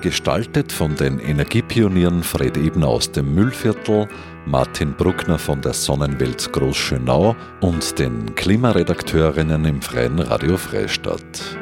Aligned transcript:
Gestaltet 0.00 0.72
von 0.72 0.96
den 0.96 1.18
Energiepionieren 1.18 2.22
Fred 2.22 2.56
Ebner 2.56 2.88
aus 2.88 3.12
dem 3.12 3.34
Müllviertel, 3.34 4.08
Martin 4.46 4.94
Bruckner 4.94 5.38
von 5.38 5.60
der 5.60 5.74
Sonnenwelt 5.74 6.50
Großschönau 6.52 7.36
und 7.60 7.98
den 7.98 8.34
Klimaredakteurinnen 8.34 9.66
im 9.66 9.82
Freien 9.82 10.18
Radio 10.18 10.56
Freistadt. 10.56 11.58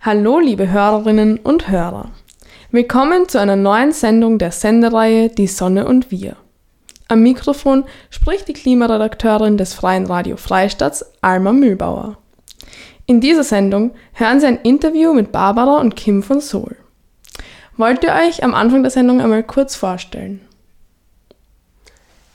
Hallo 0.00 0.40
liebe 0.40 0.70
Hörerinnen 0.70 1.38
und 1.38 1.70
Hörer. 1.70 2.10
Willkommen 2.70 3.26
zu 3.30 3.40
einer 3.40 3.56
neuen 3.56 3.92
Sendung 3.92 4.38
der 4.38 4.52
Sendereihe 4.52 5.30
Die 5.30 5.46
Sonne 5.46 5.86
und 5.86 6.10
wir. 6.10 6.36
Am 7.08 7.22
Mikrofon 7.22 7.84
spricht 8.10 8.46
die 8.46 8.52
Klimaredakteurin 8.52 9.56
des 9.56 9.72
Freien 9.72 10.04
Radio 10.04 10.36
Freistadts, 10.36 11.02
Alma 11.22 11.54
Mühlbauer. 11.54 12.18
In 13.06 13.22
dieser 13.22 13.42
Sendung 13.42 13.92
hören 14.12 14.40
Sie 14.40 14.46
ein 14.46 14.60
Interview 14.60 15.14
mit 15.14 15.32
Barbara 15.32 15.78
und 15.80 15.96
Kim 15.96 16.22
von 16.22 16.42
Sol. 16.42 16.76
Wollt 17.78 18.04
ihr 18.04 18.12
euch 18.12 18.44
am 18.44 18.52
Anfang 18.52 18.82
der 18.82 18.90
Sendung 18.90 19.22
einmal 19.22 19.44
kurz 19.44 19.74
vorstellen? 19.74 20.46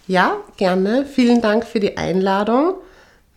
Ja, 0.08 0.38
gerne. 0.58 1.06
Vielen 1.06 1.42
Dank 1.42 1.64
für 1.64 1.80
die 1.80 1.96
Einladung. 1.96 2.74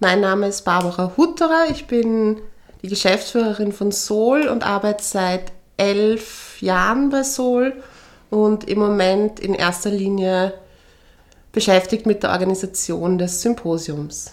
Mein 0.00 0.22
Name 0.22 0.48
ist 0.48 0.64
Barbara 0.64 1.12
Hutterer. 1.18 1.66
Ich 1.70 1.88
bin 1.88 2.38
die 2.80 2.88
Geschäftsführerin 2.88 3.72
von 3.72 3.92
Sol 3.92 4.48
und 4.48 4.66
arbeite 4.66 5.04
seit 5.04 5.52
elf 5.76 6.60
Jahren 6.60 7.10
bei 7.10 7.22
Sol 7.22 7.74
und 8.30 8.68
im 8.68 8.78
Moment 8.78 9.40
in 9.40 9.54
erster 9.54 9.90
Linie 9.90 10.54
beschäftigt 11.52 12.06
mit 12.06 12.22
der 12.22 12.30
Organisation 12.30 13.18
des 13.18 13.40
Symposiums. 13.40 14.32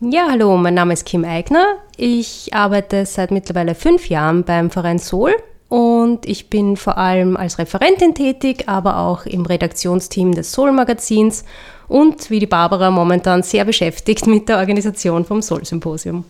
Ja, 0.00 0.28
hallo, 0.30 0.56
mein 0.56 0.74
Name 0.74 0.92
ist 0.92 1.06
Kim 1.06 1.24
Eigner. 1.24 1.76
Ich 1.96 2.52
arbeite 2.52 3.06
seit 3.06 3.30
mittlerweile 3.30 3.74
fünf 3.74 4.08
Jahren 4.08 4.44
beim 4.44 4.70
Verein 4.70 4.98
Sol 4.98 5.34
und 5.68 6.26
ich 6.26 6.50
bin 6.50 6.76
vor 6.76 6.98
allem 6.98 7.36
als 7.36 7.58
Referentin 7.58 8.14
tätig, 8.14 8.64
aber 8.68 8.98
auch 8.98 9.24
im 9.24 9.46
Redaktionsteam 9.46 10.32
des 10.32 10.52
Sol 10.52 10.70
Magazins 10.72 11.44
und 11.88 12.30
wie 12.30 12.40
die 12.40 12.46
Barbara 12.46 12.90
momentan 12.90 13.42
sehr 13.42 13.64
beschäftigt 13.64 14.26
mit 14.26 14.48
der 14.48 14.58
Organisation 14.58 15.24
vom 15.24 15.42
Sol 15.42 15.64
Symposium. 15.64 16.24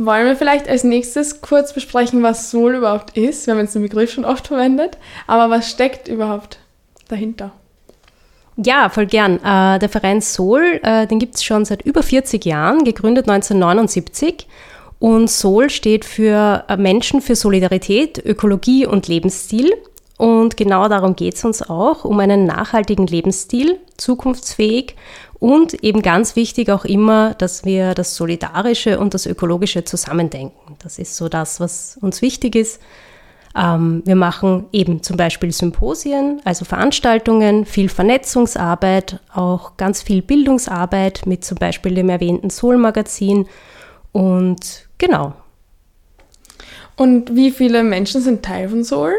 Wollen 0.00 0.26
wir 0.26 0.36
vielleicht 0.36 0.68
als 0.68 0.84
nächstes 0.84 1.40
kurz 1.40 1.72
besprechen, 1.72 2.22
was 2.22 2.52
Sol 2.52 2.76
überhaupt 2.76 3.16
ist? 3.16 3.46
Wir 3.46 3.54
haben 3.54 3.60
jetzt 3.60 3.74
den 3.74 3.82
Begriff 3.82 4.12
schon 4.12 4.24
oft 4.24 4.46
verwendet, 4.46 4.96
aber 5.26 5.50
was 5.50 5.68
steckt 5.68 6.06
überhaupt 6.06 6.60
dahinter? 7.08 7.50
Ja, 8.56 8.90
voll 8.90 9.06
gern. 9.06 9.38
Äh, 9.42 9.80
der 9.80 9.88
Verein 9.88 10.20
Sol, 10.20 10.80
äh, 10.84 11.08
den 11.08 11.18
gibt 11.18 11.34
es 11.34 11.42
schon 11.42 11.64
seit 11.64 11.82
über 11.82 12.04
40 12.04 12.44
Jahren, 12.44 12.84
gegründet 12.84 13.28
1979. 13.28 14.46
Und 15.00 15.28
Sol 15.28 15.68
steht 15.68 16.04
für 16.04 16.64
äh, 16.68 16.76
Menschen 16.76 17.20
für 17.20 17.34
Solidarität, 17.34 18.24
Ökologie 18.24 18.86
und 18.86 19.08
Lebensstil. 19.08 19.72
Und 20.16 20.56
genau 20.56 20.88
darum 20.88 21.16
geht 21.16 21.34
es 21.34 21.44
uns 21.44 21.68
auch, 21.68 22.04
um 22.04 22.18
einen 22.20 22.46
nachhaltigen 22.46 23.06
Lebensstil, 23.06 23.78
zukunftsfähig 23.96 24.94
und 25.40 25.84
eben 25.84 26.02
ganz 26.02 26.36
wichtig 26.36 26.70
auch 26.70 26.84
immer, 26.84 27.34
dass 27.34 27.64
wir 27.64 27.94
das 27.94 28.16
Solidarische 28.16 28.98
und 28.98 29.14
das 29.14 29.26
Ökologische 29.26 29.84
zusammendenken. 29.84 30.76
Das 30.82 30.98
ist 30.98 31.16
so 31.16 31.28
das, 31.28 31.60
was 31.60 31.98
uns 32.00 32.22
wichtig 32.22 32.56
ist. 32.56 32.80
Ähm, 33.56 34.02
wir 34.04 34.16
machen 34.16 34.66
eben 34.72 35.02
zum 35.02 35.16
Beispiel 35.16 35.52
Symposien, 35.52 36.40
also 36.44 36.64
Veranstaltungen, 36.64 37.64
viel 37.64 37.88
Vernetzungsarbeit, 37.88 39.20
auch 39.32 39.76
ganz 39.76 40.02
viel 40.02 40.22
Bildungsarbeit 40.22 41.22
mit 41.26 41.44
zum 41.44 41.56
Beispiel 41.56 41.94
dem 41.94 42.08
erwähnten 42.08 42.50
Sol-Magazin 42.50 43.46
und 44.12 44.88
genau. 44.98 45.34
Und 46.96 47.36
wie 47.36 47.52
viele 47.52 47.84
Menschen 47.84 48.20
sind 48.20 48.44
Teil 48.44 48.68
von 48.68 48.82
Sol? 48.82 49.12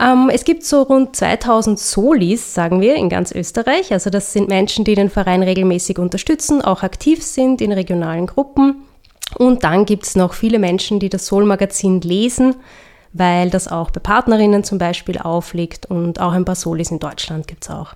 Ähm, 0.00 0.30
es 0.32 0.44
gibt 0.44 0.64
so 0.64 0.82
rund 0.82 1.14
2000 1.14 1.78
Solis, 1.78 2.54
sagen 2.54 2.80
wir, 2.80 2.94
in 2.94 3.08
ganz 3.08 3.32
Österreich. 3.32 3.92
Also 3.92 4.08
das 4.08 4.32
sind 4.32 4.48
Menschen, 4.48 4.84
die 4.84 4.94
den 4.94 5.10
Verein 5.10 5.42
regelmäßig 5.42 5.98
unterstützen, 5.98 6.62
auch 6.62 6.82
aktiv 6.82 7.22
sind 7.22 7.60
in 7.60 7.72
regionalen 7.72 8.26
Gruppen. 8.26 8.82
Und 9.36 9.62
dann 9.62 9.84
gibt 9.84 10.06
es 10.06 10.16
noch 10.16 10.32
viele 10.32 10.58
Menschen, 10.58 10.98
die 10.98 11.08
das 11.08 11.26
Sol-Magazin 11.26 12.00
lesen, 12.00 12.56
weil 13.12 13.50
das 13.50 13.68
auch 13.68 13.90
bei 13.90 14.00
Partnerinnen 14.00 14.64
zum 14.64 14.78
Beispiel 14.78 15.18
aufliegt 15.18 15.86
und 15.86 16.20
auch 16.20 16.32
ein 16.32 16.44
paar 16.44 16.56
Solis 16.56 16.90
in 16.90 16.98
Deutschland 16.98 17.46
gibt 17.46 17.64
es 17.64 17.70
auch. 17.70 17.94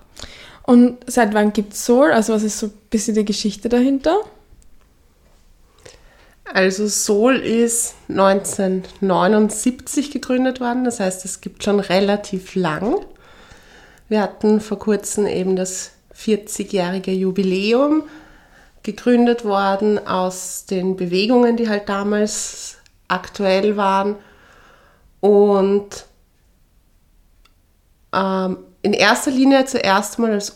Und 0.63 0.97
seit 1.07 1.33
wann 1.33 1.53
gibt 1.53 1.73
es 1.73 1.85
Sol? 1.85 2.11
Also 2.11 2.33
was 2.33 2.43
ist 2.43 2.59
so 2.59 2.67
ein 2.67 2.73
bisschen 2.89 3.15
die 3.15 3.25
Geschichte 3.25 3.69
dahinter? 3.69 4.17
Also 6.53 6.87
Sol 6.87 7.37
ist 7.37 7.95
1979 8.07 10.11
gegründet 10.11 10.61
worden, 10.61 10.83
das 10.83 10.99
heißt, 10.99 11.25
es 11.25 11.41
gibt 11.41 11.63
schon 11.63 11.79
relativ 11.79 12.53
lang. 12.55 13.03
Wir 14.09 14.21
hatten 14.21 14.61
vor 14.61 14.77
kurzem 14.77 15.25
eben 15.25 15.55
das 15.55 15.93
40-jährige 16.15 17.11
Jubiläum, 17.11 18.03
gegründet 18.83 19.43
worden 19.43 20.07
aus 20.07 20.65
den 20.65 20.95
Bewegungen, 20.95 21.57
die 21.57 21.67
halt 21.67 21.89
damals 21.89 22.77
aktuell 23.07 23.77
waren 23.77 24.15
und 25.19 26.05
ähm, 28.13 28.57
in 28.83 28.93
erster 28.93 29.31
Linie 29.31 29.65
zuerst 29.65 30.19
mal 30.19 30.31
als 30.31 30.51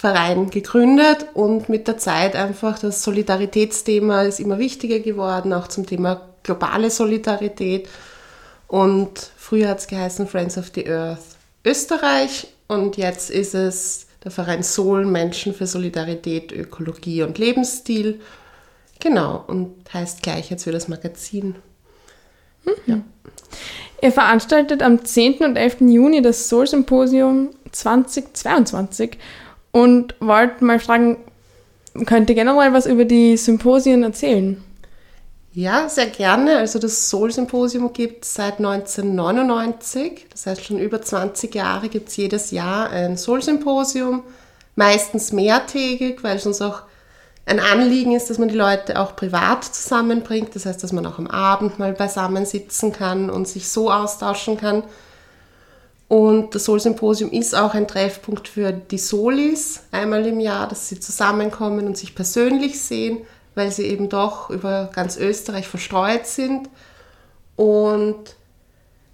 Umweltschutzverein 0.00 0.50
gegründet 0.50 1.26
und 1.34 1.68
mit 1.68 1.86
der 1.86 1.98
Zeit 1.98 2.34
einfach 2.34 2.78
das 2.78 3.02
Solidaritätsthema 3.02 4.22
ist 4.22 4.40
immer 4.40 4.58
wichtiger 4.58 5.00
geworden, 5.00 5.52
auch 5.52 5.68
zum 5.68 5.86
Thema 5.86 6.22
globale 6.42 6.90
Solidarität. 6.90 7.88
Und 8.66 9.10
früher 9.36 9.68
hat 9.68 9.80
es 9.80 9.88
geheißen 9.88 10.26
Friends 10.26 10.56
of 10.56 10.70
the 10.74 10.88
Earth 10.88 11.20
Österreich 11.64 12.48
und 12.68 12.96
jetzt 12.96 13.30
ist 13.30 13.54
es 13.54 14.06
der 14.24 14.30
Verein 14.30 14.62
Sol 14.62 15.04
Menschen 15.04 15.54
für 15.54 15.66
Solidarität, 15.66 16.52
Ökologie 16.52 17.22
und 17.22 17.38
Lebensstil. 17.38 18.20
Genau, 19.00 19.44
und 19.46 19.74
heißt 19.92 20.22
gleich 20.22 20.50
jetzt 20.50 20.64
für 20.64 20.72
das 20.72 20.88
Magazin. 20.88 21.56
Mhm. 22.64 22.72
Ja. 22.86 23.00
Ihr 24.02 24.12
veranstaltet 24.12 24.82
am 24.82 25.04
10. 25.04 25.40
und 25.40 25.56
11. 25.56 25.80
Juni 25.80 26.22
das 26.22 26.48
Soul 26.48 26.66
Symposium 26.66 27.50
2022 27.72 29.18
und 29.72 30.14
wollt 30.20 30.62
mal 30.62 30.80
fragen, 30.80 31.18
könnt 32.06 32.28
ihr 32.30 32.36
generell 32.36 32.72
was 32.72 32.86
über 32.86 33.04
die 33.04 33.36
Symposien 33.36 34.02
erzählen? 34.02 34.62
Ja, 35.52 35.88
sehr 35.88 36.06
gerne. 36.06 36.58
Also 36.58 36.78
das 36.78 37.10
Soul-Symposium 37.10 37.92
gibt 37.92 38.24
es 38.24 38.34
seit 38.34 38.58
1999. 38.58 40.26
Das 40.30 40.46
heißt, 40.46 40.64
schon 40.64 40.78
über 40.78 41.02
20 41.02 41.52
Jahre 41.54 41.88
gibt 41.88 42.08
es 42.08 42.16
jedes 42.16 42.52
Jahr 42.52 42.90
ein 42.90 43.16
Soul-Symposium. 43.16 44.22
Meistens 44.76 45.32
mehrtägig, 45.32 46.22
weil 46.22 46.36
es 46.36 46.46
uns 46.46 46.62
auch 46.62 46.82
ein 47.46 47.58
Anliegen 47.58 48.12
ist, 48.12 48.30
dass 48.30 48.38
man 48.38 48.48
die 48.48 48.54
Leute 48.54 49.00
auch 49.00 49.16
privat 49.16 49.64
zusammenbringt. 49.64 50.54
Das 50.54 50.66
heißt, 50.66 50.84
dass 50.84 50.92
man 50.92 51.04
auch 51.04 51.18
am 51.18 51.26
Abend 51.26 51.80
mal 51.80 51.94
beisammen 51.94 52.46
sitzen 52.46 52.92
kann 52.92 53.28
und 53.28 53.48
sich 53.48 53.68
so 53.68 53.90
austauschen 53.90 54.56
kann. 54.56 54.84
Und 56.10 56.56
das 56.56 56.64
Sol-Symposium 56.64 57.30
ist 57.30 57.54
auch 57.54 57.72
ein 57.72 57.86
Treffpunkt 57.86 58.48
für 58.48 58.72
die 58.72 58.98
Solis 58.98 59.84
einmal 59.92 60.26
im 60.26 60.40
Jahr, 60.40 60.66
dass 60.66 60.88
sie 60.88 60.98
zusammenkommen 60.98 61.86
und 61.86 61.96
sich 61.96 62.16
persönlich 62.16 62.82
sehen, 62.82 63.18
weil 63.54 63.70
sie 63.70 63.84
eben 63.86 64.08
doch 64.08 64.50
über 64.50 64.90
ganz 64.92 65.16
Österreich 65.16 65.68
verstreut 65.68 66.26
sind. 66.26 66.68
Und 67.54 68.34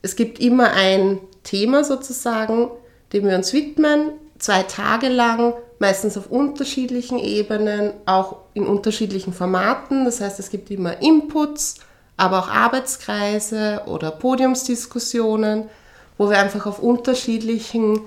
es 0.00 0.16
gibt 0.16 0.40
immer 0.40 0.72
ein 0.72 1.18
Thema 1.42 1.84
sozusagen, 1.84 2.70
dem 3.12 3.26
wir 3.26 3.36
uns 3.36 3.52
widmen, 3.52 4.12
zwei 4.38 4.62
Tage 4.62 5.08
lang 5.08 5.52
meistens 5.78 6.16
auf 6.16 6.30
unterschiedlichen 6.30 7.18
Ebenen, 7.18 7.92
auch 8.06 8.36
in 8.54 8.66
unterschiedlichen 8.66 9.34
Formaten. 9.34 10.06
Das 10.06 10.22
heißt, 10.22 10.40
es 10.40 10.48
gibt 10.48 10.70
immer 10.70 11.02
Inputs, 11.02 11.74
aber 12.16 12.38
auch 12.38 12.48
Arbeitskreise 12.48 13.82
oder 13.84 14.10
Podiumsdiskussionen, 14.12 15.68
wo 16.18 16.30
wir 16.30 16.38
einfach 16.38 16.66
auf 16.66 16.78
unterschiedlichen 16.78 18.00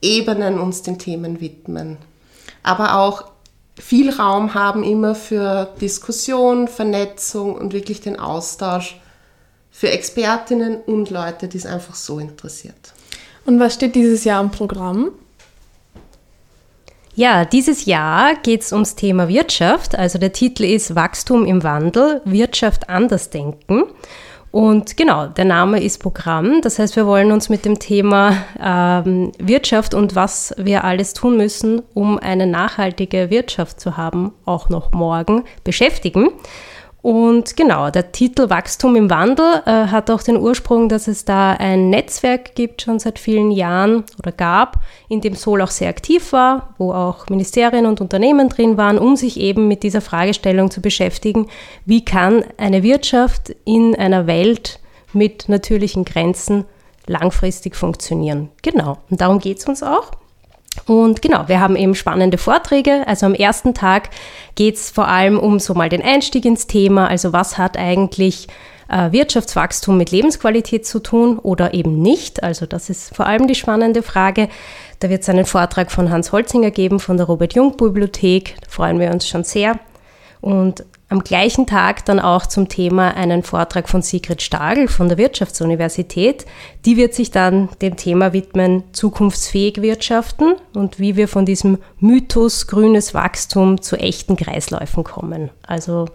Ebenen 0.00 0.58
uns 0.58 0.82
den 0.82 0.98
Themen 0.98 1.40
widmen. 1.40 1.96
Aber 2.62 2.98
auch 2.98 3.24
viel 3.78 4.10
Raum 4.10 4.54
haben 4.54 4.82
immer 4.82 5.14
für 5.14 5.72
Diskussion, 5.80 6.68
Vernetzung 6.68 7.54
und 7.54 7.72
wirklich 7.72 8.00
den 8.00 8.18
Austausch 8.18 9.00
für 9.70 9.90
Expertinnen 9.90 10.76
und 10.82 11.10
Leute, 11.10 11.48
die 11.48 11.56
es 11.56 11.66
einfach 11.66 11.94
so 11.94 12.18
interessiert. 12.18 12.92
Und 13.46 13.58
was 13.58 13.74
steht 13.74 13.94
dieses 13.94 14.24
Jahr 14.24 14.42
im 14.42 14.50
Programm? 14.50 15.12
Ja, 17.14 17.44
dieses 17.44 17.84
Jahr 17.84 18.36
geht 18.36 18.62
es 18.62 18.72
ums 18.72 18.94
Thema 18.94 19.28
Wirtschaft. 19.28 19.94
Also 19.96 20.18
der 20.18 20.32
Titel 20.32 20.64
ist 20.64 20.94
Wachstum 20.94 21.44
im 21.44 21.62
Wandel, 21.62 22.22
Wirtschaft 22.24 22.88
anders 22.88 23.30
denken. 23.30 23.84
Und 24.52 24.98
genau, 24.98 25.28
der 25.28 25.46
Name 25.46 25.82
ist 25.82 25.98
Programm. 25.98 26.60
Das 26.60 26.78
heißt, 26.78 26.94
wir 26.94 27.06
wollen 27.06 27.32
uns 27.32 27.48
mit 27.48 27.64
dem 27.64 27.78
Thema 27.78 28.36
ähm, 28.62 29.32
Wirtschaft 29.38 29.94
und 29.94 30.14
was 30.14 30.54
wir 30.58 30.84
alles 30.84 31.14
tun 31.14 31.38
müssen, 31.38 31.80
um 31.94 32.18
eine 32.18 32.46
nachhaltige 32.46 33.30
Wirtschaft 33.30 33.80
zu 33.80 33.96
haben, 33.96 34.32
auch 34.44 34.68
noch 34.68 34.92
morgen 34.92 35.44
beschäftigen. 35.64 36.28
Und 37.02 37.56
genau, 37.56 37.90
der 37.90 38.12
Titel 38.12 38.48
Wachstum 38.48 38.94
im 38.94 39.10
Wandel 39.10 39.62
äh, 39.66 39.88
hat 39.88 40.08
auch 40.08 40.22
den 40.22 40.36
Ursprung, 40.36 40.88
dass 40.88 41.08
es 41.08 41.24
da 41.24 41.50
ein 41.50 41.90
Netzwerk 41.90 42.54
gibt, 42.54 42.82
schon 42.82 43.00
seit 43.00 43.18
vielen 43.18 43.50
Jahren 43.50 44.04
oder 44.20 44.30
gab, 44.30 44.78
in 45.08 45.20
dem 45.20 45.34
Sol 45.34 45.62
auch 45.62 45.70
sehr 45.70 45.88
aktiv 45.88 46.32
war, 46.32 46.74
wo 46.78 46.92
auch 46.92 47.28
Ministerien 47.28 47.86
und 47.86 48.00
Unternehmen 48.00 48.48
drin 48.48 48.76
waren, 48.76 48.98
um 48.98 49.16
sich 49.16 49.40
eben 49.40 49.66
mit 49.66 49.82
dieser 49.82 50.00
Fragestellung 50.00 50.70
zu 50.70 50.80
beschäftigen, 50.80 51.48
wie 51.84 52.04
kann 52.04 52.44
eine 52.56 52.84
Wirtschaft 52.84 53.52
in 53.64 53.96
einer 53.96 54.28
Welt 54.28 54.78
mit 55.12 55.48
natürlichen 55.48 56.04
Grenzen 56.04 56.66
langfristig 57.08 57.74
funktionieren. 57.74 58.50
Genau, 58.62 58.98
und 59.10 59.20
darum 59.20 59.40
geht 59.40 59.58
es 59.58 59.66
uns 59.66 59.82
auch. 59.82 60.12
Und 60.86 61.22
genau, 61.22 61.48
wir 61.48 61.60
haben 61.60 61.76
eben 61.76 61.94
spannende 61.94 62.38
Vorträge. 62.38 63.06
Also 63.06 63.26
am 63.26 63.34
ersten 63.34 63.74
Tag 63.74 64.10
geht 64.54 64.76
es 64.76 64.90
vor 64.90 65.08
allem 65.08 65.38
um 65.38 65.58
so 65.58 65.74
mal 65.74 65.88
den 65.88 66.02
Einstieg 66.02 66.44
ins 66.44 66.66
Thema. 66.66 67.08
Also 67.08 67.32
was 67.32 67.58
hat 67.58 67.76
eigentlich 67.76 68.48
äh, 68.88 69.12
Wirtschaftswachstum 69.12 69.96
mit 69.96 70.10
Lebensqualität 70.10 70.86
zu 70.86 70.98
tun 70.98 71.38
oder 71.38 71.74
eben 71.74 72.00
nicht? 72.00 72.42
Also 72.42 72.66
das 72.66 72.90
ist 72.90 73.14
vor 73.14 73.26
allem 73.26 73.46
die 73.46 73.54
spannende 73.54 74.02
Frage. 74.02 74.48
Da 74.98 75.08
wird 75.08 75.22
es 75.22 75.28
einen 75.28 75.44
Vortrag 75.44 75.92
von 75.92 76.10
Hans 76.10 76.32
Holzinger 76.32 76.70
geben 76.70 77.00
von 77.00 77.16
der 77.16 77.26
Robert-Jung-Bibliothek. 77.26 78.56
Da 78.60 78.68
freuen 78.68 78.98
wir 78.98 79.10
uns 79.10 79.28
schon 79.28 79.44
sehr. 79.44 79.78
Und 80.40 80.84
am 81.12 81.22
gleichen 81.22 81.66
Tag 81.66 82.06
dann 82.06 82.18
auch 82.18 82.46
zum 82.46 82.68
Thema 82.68 83.14
einen 83.14 83.42
Vortrag 83.42 83.88
von 83.88 84.00
Sigrid 84.00 84.40
Stagel 84.40 84.88
von 84.88 85.08
der 85.08 85.18
Wirtschaftsuniversität. 85.18 86.46
Die 86.86 86.96
wird 86.96 87.12
sich 87.12 87.30
dann 87.30 87.68
dem 87.82 87.96
Thema 87.96 88.32
widmen, 88.32 88.82
zukunftsfähig 88.92 89.82
wirtschaften 89.82 90.54
und 90.74 90.98
wie 90.98 91.16
wir 91.16 91.28
von 91.28 91.44
diesem 91.44 91.78
Mythos 91.98 92.66
grünes 92.66 93.12
Wachstum 93.12 93.82
zu 93.82 93.96
echten 93.96 94.36
Kreisläufen 94.36 95.04
kommen. 95.04 95.50
Also 95.66 96.06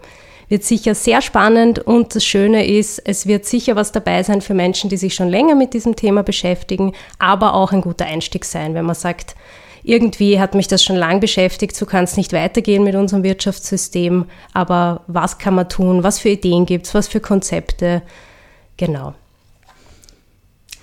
wird 0.48 0.64
sicher 0.64 0.96
sehr 0.96 1.22
spannend 1.22 1.78
und 1.78 2.16
das 2.16 2.24
Schöne 2.24 2.66
ist, 2.66 2.98
es 3.04 3.26
wird 3.26 3.44
sicher 3.44 3.76
was 3.76 3.92
dabei 3.92 4.24
sein 4.24 4.40
für 4.40 4.54
Menschen, 4.54 4.90
die 4.90 4.96
sich 4.96 5.14
schon 5.14 5.28
länger 5.28 5.54
mit 5.54 5.74
diesem 5.74 5.94
Thema 5.94 6.24
beschäftigen, 6.24 6.92
aber 7.20 7.54
auch 7.54 7.70
ein 7.70 7.82
guter 7.82 8.06
Einstieg 8.06 8.44
sein, 8.44 8.74
wenn 8.74 8.86
man 8.86 8.96
sagt, 8.96 9.36
irgendwie 9.88 10.38
hat 10.38 10.54
mich 10.54 10.68
das 10.68 10.84
schon 10.84 10.96
lange 10.96 11.18
beschäftigt, 11.18 11.74
so 11.74 11.86
kann 11.86 12.04
es 12.04 12.18
nicht 12.18 12.34
weitergehen 12.34 12.84
mit 12.84 12.94
unserem 12.94 13.22
Wirtschaftssystem, 13.22 14.26
aber 14.52 15.00
was 15.06 15.38
kann 15.38 15.54
man 15.54 15.70
tun, 15.70 16.02
was 16.02 16.18
für 16.18 16.28
Ideen 16.28 16.66
gibt 16.66 16.86
es, 16.86 16.94
was 16.94 17.08
für 17.08 17.20
Konzepte, 17.20 18.02
genau. 18.76 19.14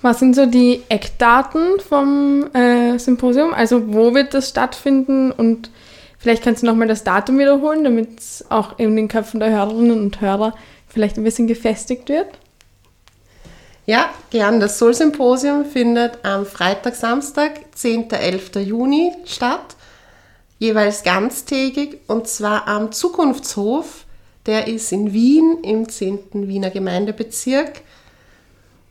Was 0.02 0.18
sind 0.18 0.34
so 0.34 0.46
die 0.46 0.82
Eckdaten 0.88 1.78
vom 1.80 2.52
äh, 2.52 2.98
Symposium? 2.98 3.54
Also 3.54 3.94
wo 3.94 4.12
wird 4.12 4.34
das 4.34 4.48
stattfinden 4.48 5.30
und 5.30 5.70
vielleicht 6.18 6.42
kannst 6.42 6.62
du 6.62 6.66
nochmal 6.66 6.88
das 6.88 7.04
Datum 7.04 7.38
wiederholen, 7.38 7.84
damit 7.84 8.18
es 8.18 8.44
auch 8.50 8.76
in 8.78 8.96
den 8.96 9.06
Köpfen 9.06 9.38
der 9.38 9.50
Hörerinnen 9.50 10.00
und 10.00 10.20
Hörer 10.20 10.52
vielleicht 10.88 11.16
ein 11.16 11.24
bisschen 11.24 11.46
gefestigt 11.46 12.08
wird? 12.08 12.26
Ja, 13.86 14.10
gern. 14.30 14.58
Das 14.58 14.78
Soul-Symposium 14.78 15.64
findet 15.64 16.24
am 16.24 16.44
Freitag, 16.44 16.96
Samstag, 16.96 17.52
10. 17.72 18.10
11. 18.10 18.56
Juni 18.56 19.12
statt, 19.24 19.76
jeweils 20.58 21.04
ganztägig 21.04 22.00
und 22.08 22.26
zwar 22.26 22.66
am 22.66 22.90
Zukunftshof. 22.90 24.04
Der 24.46 24.66
ist 24.66 24.90
in 24.92 25.12
Wien 25.12 25.58
im 25.62 25.88
10. 25.88 26.48
Wiener 26.48 26.70
Gemeindebezirk. 26.70 27.82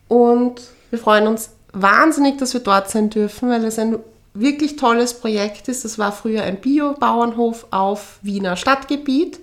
Und 0.08 0.62
wir 0.90 0.98
freuen 0.98 1.26
uns 1.26 1.50
wahnsinnig, 1.72 2.38
dass 2.38 2.54
wir 2.54 2.60
dort 2.60 2.90
sein 2.90 3.10
dürfen, 3.10 3.50
weil 3.50 3.64
es 3.64 3.78
ein 3.78 3.98
wirklich 4.32 4.76
tolles 4.76 5.14
Projekt 5.14 5.68
ist. 5.68 5.84
Das 5.84 5.98
war 5.98 6.12
früher 6.12 6.42
ein 6.42 6.60
Bio-Bauernhof 6.60 7.66
auf 7.70 8.18
Wiener 8.22 8.56
Stadtgebiet 8.56 9.40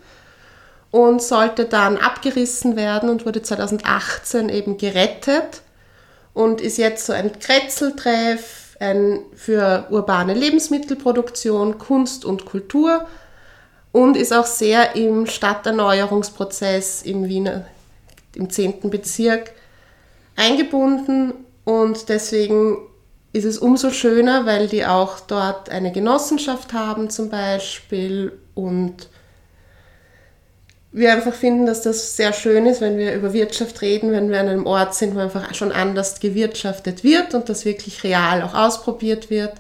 und 0.94 1.24
sollte 1.24 1.66
dann 1.66 1.98
abgerissen 1.98 2.76
werden 2.76 3.10
und 3.10 3.26
wurde 3.26 3.42
2018 3.42 4.50
eben 4.50 4.78
gerettet 4.78 5.64
und 6.36 6.62
ist 6.62 6.78
jetzt 6.78 7.08
so 7.08 7.14
ein 7.14 7.40
Kretzeltreff 7.40 8.78
ein, 8.80 9.22
für 9.34 9.88
urbane 9.90 10.36
Lebensmittelproduktion, 10.36 11.80
Kunst 11.80 12.26
und 12.26 12.46
Kultur 12.46 13.08
und 13.92 14.16
ist 14.16 14.34
auch 14.34 14.46
sehr 14.46 14.96
im 14.96 15.26
Stadterneuerungsprozess 15.26 17.02
im 17.02 17.28
Wiener, 17.28 17.66
im 18.36 18.52
10. 18.52 18.92
Bezirk 18.92 19.52
eingebunden 20.36 21.34
und 21.66 22.08
deswegen 22.08 22.78
ist 23.32 23.46
es 23.46 23.58
umso 23.58 23.90
schöner, 23.90 24.46
weil 24.46 24.68
die 24.68 24.86
auch 24.86 25.22
dort 25.22 25.72
eine 25.72 25.92
Genossenschaft 25.92 26.72
haben 26.72 27.10
zum 27.10 27.32
Beispiel 27.32 28.38
und 28.54 29.10
wir 30.94 31.12
einfach 31.12 31.34
finden, 31.34 31.66
dass 31.66 31.82
das 31.82 32.16
sehr 32.16 32.34
schön 32.34 32.68
ist, 32.68 32.80
wenn 32.80 32.98
wir 32.98 33.16
über 33.16 33.34
Wirtschaft 33.34 33.82
reden, 33.82 34.12
wenn 34.12 34.30
wir 34.30 34.40
an 34.40 34.48
einem 34.48 34.68
Ort 34.68 34.94
sind, 34.94 35.16
wo 35.16 35.20
einfach 35.20 35.54
schon 35.56 35.72
anders 35.72 36.20
gewirtschaftet 36.20 37.04
wird 37.04 37.34
und 37.34 37.50
das 37.50 37.66
wirklich 37.66 38.04
real 38.04 38.44
auch 38.44 38.54
ausprobiert 38.54 39.32
wird. 39.32 39.54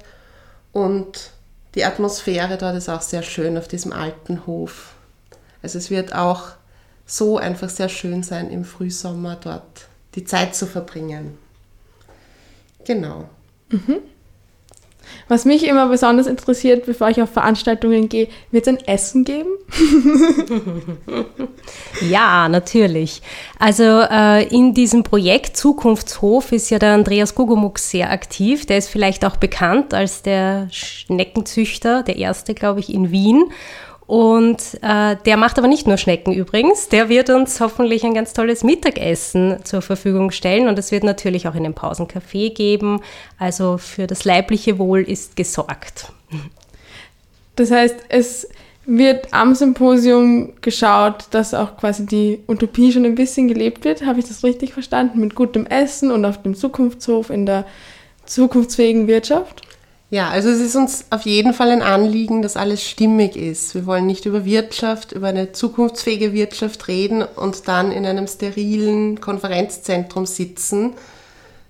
Und 0.71 1.31
die 1.73 1.85
Atmosphäre 1.85 2.57
dort 2.57 2.75
ist 2.75 2.87
auch 2.87 3.01
sehr 3.01 3.23
schön 3.23 3.57
auf 3.57 3.67
diesem 3.67 3.91
alten 3.91 4.45
Hof. 4.45 4.93
Also 5.63 5.79
es 5.79 5.89
wird 5.89 6.13
auch 6.13 6.49
so 7.07 7.37
einfach 7.37 7.69
sehr 7.69 7.89
schön 7.89 8.21
sein, 8.21 8.51
im 8.51 8.63
Frühsommer 8.63 9.37
dort 9.41 9.87
die 10.13 10.25
Zeit 10.25 10.55
zu 10.55 10.67
verbringen. 10.67 11.37
Genau. 12.85 13.27
Mhm. 13.69 13.99
Was 15.27 15.45
mich 15.45 15.65
immer 15.67 15.87
besonders 15.87 16.27
interessiert, 16.27 16.85
bevor 16.85 17.09
ich 17.09 17.21
auf 17.21 17.29
Veranstaltungen 17.29 18.09
gehe, 18.09 18.27
wird 18.51 18.67
es 18.67 18.73
ein 18.73 18.87
Essen 18.87 19.23
geben? 19.23 19.49
ja, 22.09 22.49
natürlich. 22.49 23.21
Also 23.59 23.83
äh, 23.83 24.47
in 24.47 24.73
diesem 24.73 25.03
Projekt 25.03 25.57
Zukunftshof 25.57 26.51
ist 26.51 26.69
ja 26.69 26.79
der 26.79 26.93
Andreas 26.93 27.35
Gugumuk 27.35 27.79
sehr 27.79 28.11
aktiv. 28.11 28.65
Der 28.65 28.77
ist 28.77 28.89
vielleicht 28.89 29.25
auch 29.25 29.37
bekannt 29.37 29.93
als 29.93 30.21
der 30.21 30.67
Schneckenzüchter, 30.71 32.03
der 32.03 32.17
erste, 32.17 32.53
glaube 32.53 32.81
ich, 32.81 32.93
in 32.93 33.11
Wien. 33.11 33.45
Und 34.05 34.79
äh, 34.81 35.15
der 35.25 35.37
macht 35.37 35.57
aber 35.57 35.67
nicht 35.67 35.87
nur 35.87 35.97
Schnecken 35.97 36.33
übrigens, 36.33 36.89
der 36.89 37.07
wird 37.07 37.29
uns 37.29 37.61
hoffentlich 37.61 38.03
ein 38.03 38.13
ganz 38.13 38.33
tolles 38.33 38.63
Mittagessen 38.63 39.59
zur 39.63 39.81
Verfügung 39.81 40.31
stellen 40.31 40.67
und 40.67 40.77
es 40.77 40.91
wird 40.91 41.03
natürlich 41.03 41.47
auch 41.47 41.55
in 41.55 41.63
den 41.63 41.73
Pausencafé 41.73 42.53
geben. 42.53 42.99
Also 43.39 43.77
für 43.77 44.05
das 44.05 44.25
leibliche 44.25 44.77
Wohl 44.77 45.01
ist 45.01 45.37
gesorgt. 45.37 46.11
Das 47.55 47.71
heißt, 47.71 47.95
es 48.09 48.49
wird 48.85 49.27
am 49.31 49.55
Symposium 49.55 50.53
geschaut, 50.61 51.27
dass 51.31 51.53
auch 51.53 51.77
quasi 51.77 52.05
die 52.05 52.39
Utopie 52.47 52.91
schon 52.91 53.05
ein 53.05 53.15
bisschen 53.15 53.47
gelebt 53.47 53.85
wird. 53.85 54.05
Habe 54.05 54.19
ich 54.19 54.25
das 54.25 54.43
richtig 54.43 54.73
verstanden? 54.73 55.21
Mit 55.21 55.35
gutem 55.35 55.65
Essen 55.65 56.11
und 56.11 56.25
auf 56.25 56.41
dem 56.41 56.55
Zukunftshof 56.55 57.29
in 57.29 57.45
der 57.45 57.65
zukunftsfähigen 58.25 59.07
Wirtschaft? 59.07 59.61
Ja, 60.13 60.29
also 60.29 60.49
es 60.49 60.59
ist 60.59 60.75
uns 60.75 61.05
auf 61.09 61.23
jeden 61.23 61.55
Fall 61.55 61.71
ein 61.71 61.81
Anliegen, 61.81 62.43
dass 62.43 62.55
alles 62.55 62.87
stimmig 62.87 63.35
ist. 63.35 63.73
Wir 63.73 63.87
wollen 63.87 64.05
nicht 64.05 64.27
über 64.27 64.45
Wirtschaft, 64.45 65.11
über 65.11 65.29
eine 65.29 65.53
zukunftsfähige 65.53 66.33
Wirtschaft 66.33 66.87
reden 66.87 67.23
und 67.23 67.67
dann 67.67 67.91
in 67.91 68.05
einem 68.05 68.27
sterilen 68.27 69.21
Konferenzzentrum 69.21 70.27
sitzen. 70.27 70.93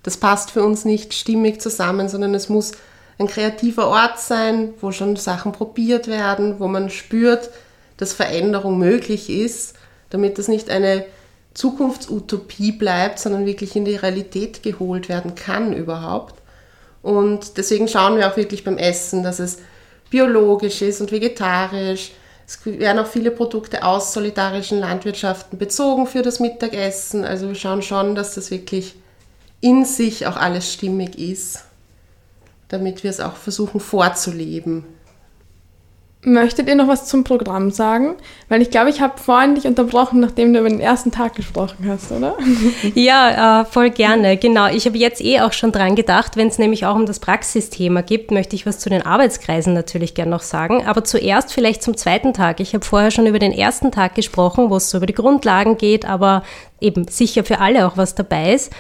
Das 0.04 0.18
passt 0.18 0.52
für 0.52 0.62
uns 0.62 0.84
nicht 0.84 1.14
stimmig 1.14 1.62
zusammen, 1.62 2.10
sondern 2.10 2.34
es 2.34 2.50
muss 2.50 2.74
ein 3.18 3.28
kreativer 3.28 3.88
Ort 3.88 4.20
sein, 4.20 4.74
wo 4.82 4.92
schon 4.92 5.16
Sachen 5.16 5.54
probiert 5.54 6.10
werden, 6.10 6.60
wo 6.60 6.68
man 6.68 6.90
spürt, 6.90 7.50
dass 7.96 8.12
Veränderung 8.12 8.78
möglich 8.78 9.30
ist, 9.30 9.76
damit 10.10 10.38
das 10.38 10.50
nicht 10.50 10.70
eine 10.70 11.06
Zukunftsutopie 11.54 12.74
bleibt, 12.74 13.20
sondern 13.20 13.46
wirklich 13.46 13.78
in 13.78 13.86
die 13.86 13.96
Realität 13.96 14.64
geholt 14.64 15.08
werden 15.08 15.34
kann 15.34 15.72
überhaupt. 15.72 16.43
Und 17.04 17.58
deswegen 17.58 17.88
schauen 17.88 18.18
wir 18.18 18.32
auch 18.32 18.38
wirklich 18.38 18.64
beim 18.64 18.80
Essen, 18.80 19.22
dass 19.22 19.38
es 19.38 19.60
biologisch 20.10 20.82
ist 20.82 21.02
und 21.02 21.12
vegetarisch. 21.12 22.14
Es 22.48 22.66
werden 22.66 23.00
auch 23.00 23.08
viele 23.08 23.30
Produkte 23.30 23.84
aus 23.84 24.14
solidarischen 24.14 24.80
Landwirtschaften 24.80 25.60
bezogen 25.60 26.08
für 26.08 26.24
das 26.24 26.40
Mittagessen. 26.40 27.26
Also 27.26 27.50
wir 27.50 27.56
schauen 27.56 27.82
schon, 27.82 28.16
dass 28.16 28.36
das 28.36 28.50
wirklich 28.50 28.96
in 29.60 29.86
sich 29.86 30.26
auch 30.28 30.38
alles 30.38 30.74
stimmig 30.74 31.20
ist, 31.20 31.66
damit 32.70 33.04
wir 33.04 33.10
es 33.10 33.20
auch 33.20 33.36
versuchen 33.36 33.80
vorzuleben. 33.80 34.86
Möchtet 36.26 36.70
ihr 36.70 36.76
noch 36.76 36.88
was 36.88 37.06
zum 37.06 37.26
Programm 37.26 37.70
sagen? 37.70 38.16
Weil 38.48 38.62
ich 38.62 38.72
glaube, 38.72 38.90
ich 38.90 39.02
habe 39.02 39.18
vorhin 39.18 39.56
dich 39.56 39.66
unterbrochen, 39.66 40.22
nachdem 40.22 40.54
du 40.54 40.60
über 40.60 40.70
den 40.70 40.80
ersten 40.80 41.12
Tag 41.12 41.36
gesprochen 41.36 41.86
hast, 41.88 42.12
oder? 42.12 42.38
Ja, 42.96 43.62
äh, 43.62 43.66
voll 43.66 43.90
gerne. 43.90 44.38
Genau. 44.38 44.68
Ich 44.68 44.86
habe 44.86 44.98
jetzt 44.98 45.22
eh 45.22 45.42
auch 45.42 45.52
schon 45.52 45.74
dran 45.74 45.96
gedacht, 45.96 46.38
wenn 46.38 46.48
es 46.48 46.60
nämlich 46.60 46.86
auch 46.86 46.96
um 46.96 47.06
das 47.06 47.20
Praxisthema 47.20 48.02
gibt, 48.02 48.32
möchte 48.32 48.56
ich 48.56 48.66
was 48.66 48.80
zu 48.80 48.90
den 48.90 49.06
Arbeitskreisen 49.06 49.74
natürlich 49.74 50.14
gerne 50.14 50.32
noch 50.32 50.42
sagen. 50.42 50.86
Aber 50.86 51.04
zuerst 51.04 51.52
vielleicht 51.52 51.84
zum 51.84 51.98
zweiten 51.98 52.34
Tag. 52.34 52.62
Ich 52.62 52.74
habe 52.74 52.86
vorher 52.86 53.12
schon 53.12 53.26
über 53.26 53.40
den 53.40 53.52
ersten 53.52 53.92
Tag 53.92 54.16
gesprochen, 54.16 54.70
wo 54.70 54.78
es 54.78 54.90
so 54.90 54.98
über 54.98 55.08
die 55.08 55.14
Grundlagen 55.14 55.78
geht, 55.78 56.06
aber 56.06 56.44
eben 56.80 57.08
sicher 57.08 57.44
für 57.44 57.60
alle 57.60 57.86
auch 57.86 57.98
was 57.98 58.16
dabei 58.16 58.54
ist. 58.54 58.72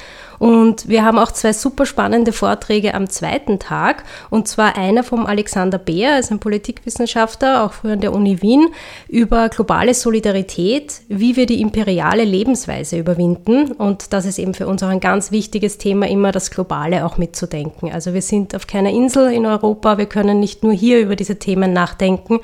Und 0.43 0.89
wir 0.89 1.05
haben 1.05 1.19
auch 1.19 1.31
zwei 1.31 1.53
super 1.53 1.85
spannende 1.85 2.33
Vorträge 2.33 2.95
am 2.95 3.09
zweiten 3.09 3.59
Tag. 3.59 4.03
Und 4.29 4.45
zwar 4.49 4.77
einer 4.77 5.05
vom 5.05 5.25
Alexander 5.25 5.77
Beer, 5.77 6.19
ist 6.19 6.33
ein 6.33 6.39
Politikwissenschaftler, 6.39 7.63
auch 7.63 7.71
früher 7.71 7.93
an 7.93 8.01
der 8.01 8.11
Uni 8.11 8.41
Wien, 8.41 8.67
über 9.07 9.47
globale 9.47 9.93
Solidarität, 9.93 10.99
wie 11.07 11.37
wir 11.37 11.45
die 11.45 11.61
imperiale 11.61 12.25
Lebensweise 12.25 12.97
überwinden. 12.97 13.71
Und 13.71 14.11
das 14.11 14.25
ist 14.25 14.37
eben 14.37 14.53
für 14.53 14.67
uns 14.67 14.83
auch 14.83 14.89
ein 14.89 14.99
ganz 14.99 15.31
wichtiges 15.31 15.77
Thema, 15.77 16.09
immer 16.09 16.33
das 16.33 16.51
Globale 16.51 17.05
auch 17.05 17.17
mitzudenken. 17.17 17.93
Also 17.93 18.13
wir 18.13 18.21
sind 18.21 18.53
auf 18.53 18.67
keiner 18.67 18.89
Insel 18.89 19.31
in 19.31 19.45
Europa, 19.45 19.97
wir 19.97 20.07
können 20.07 20.41
nicht 20.41 20.61
nur 20.61 20.73
hier 20.73 20.99
über 20.99 21.15
diese 21.15 21.39
Themen 21.39 21.71
nachdenken. 21.71 22.41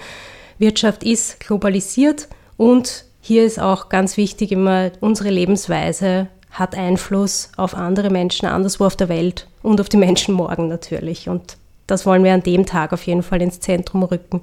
Wirtschaft 0.58 1.04
ist 1.04 1.42
globalisiert 1.42 2.30
und 2.56 3.04
hier 3.20 3.44
ist 3.44 3.60
auch 3.60 3.90
ganz 3.90 4.16
wichtig 4.16 4.54
immer 4.54 4.92
unsere 5.02 5.32
Lebensweise 5.32 6.30
hat 6.52 6.76
Einfluss 6.76 7.52
auf 7.58 7.76
andere 7.76 8.10
Menschen 8.10 8.48
anderswo 8.48 8.86
auf 8.86 8.96
der 8.96 9.10
Welt 9.10 9.48
und 9.62 9.80
auf 9.80 9.90
die 9.90 9.98
Menschen 9.98 10.34
morgen 10.34 10.68
natürlich. 10.68 11.30
Und 11.30 11.58
das 11.88 12.06
wollen 12.06 12.24
wir 12.24 12.34
an 12.34 12.44
dem 12.44 12.66
Tag 12.66 12.94
auf 12.94 13.04
jeden 13.04 13.24
Fall 13.24 13.42
ins 13.42 13.60
Zentrum 13.60 14.04
rücken. 14.04 14.42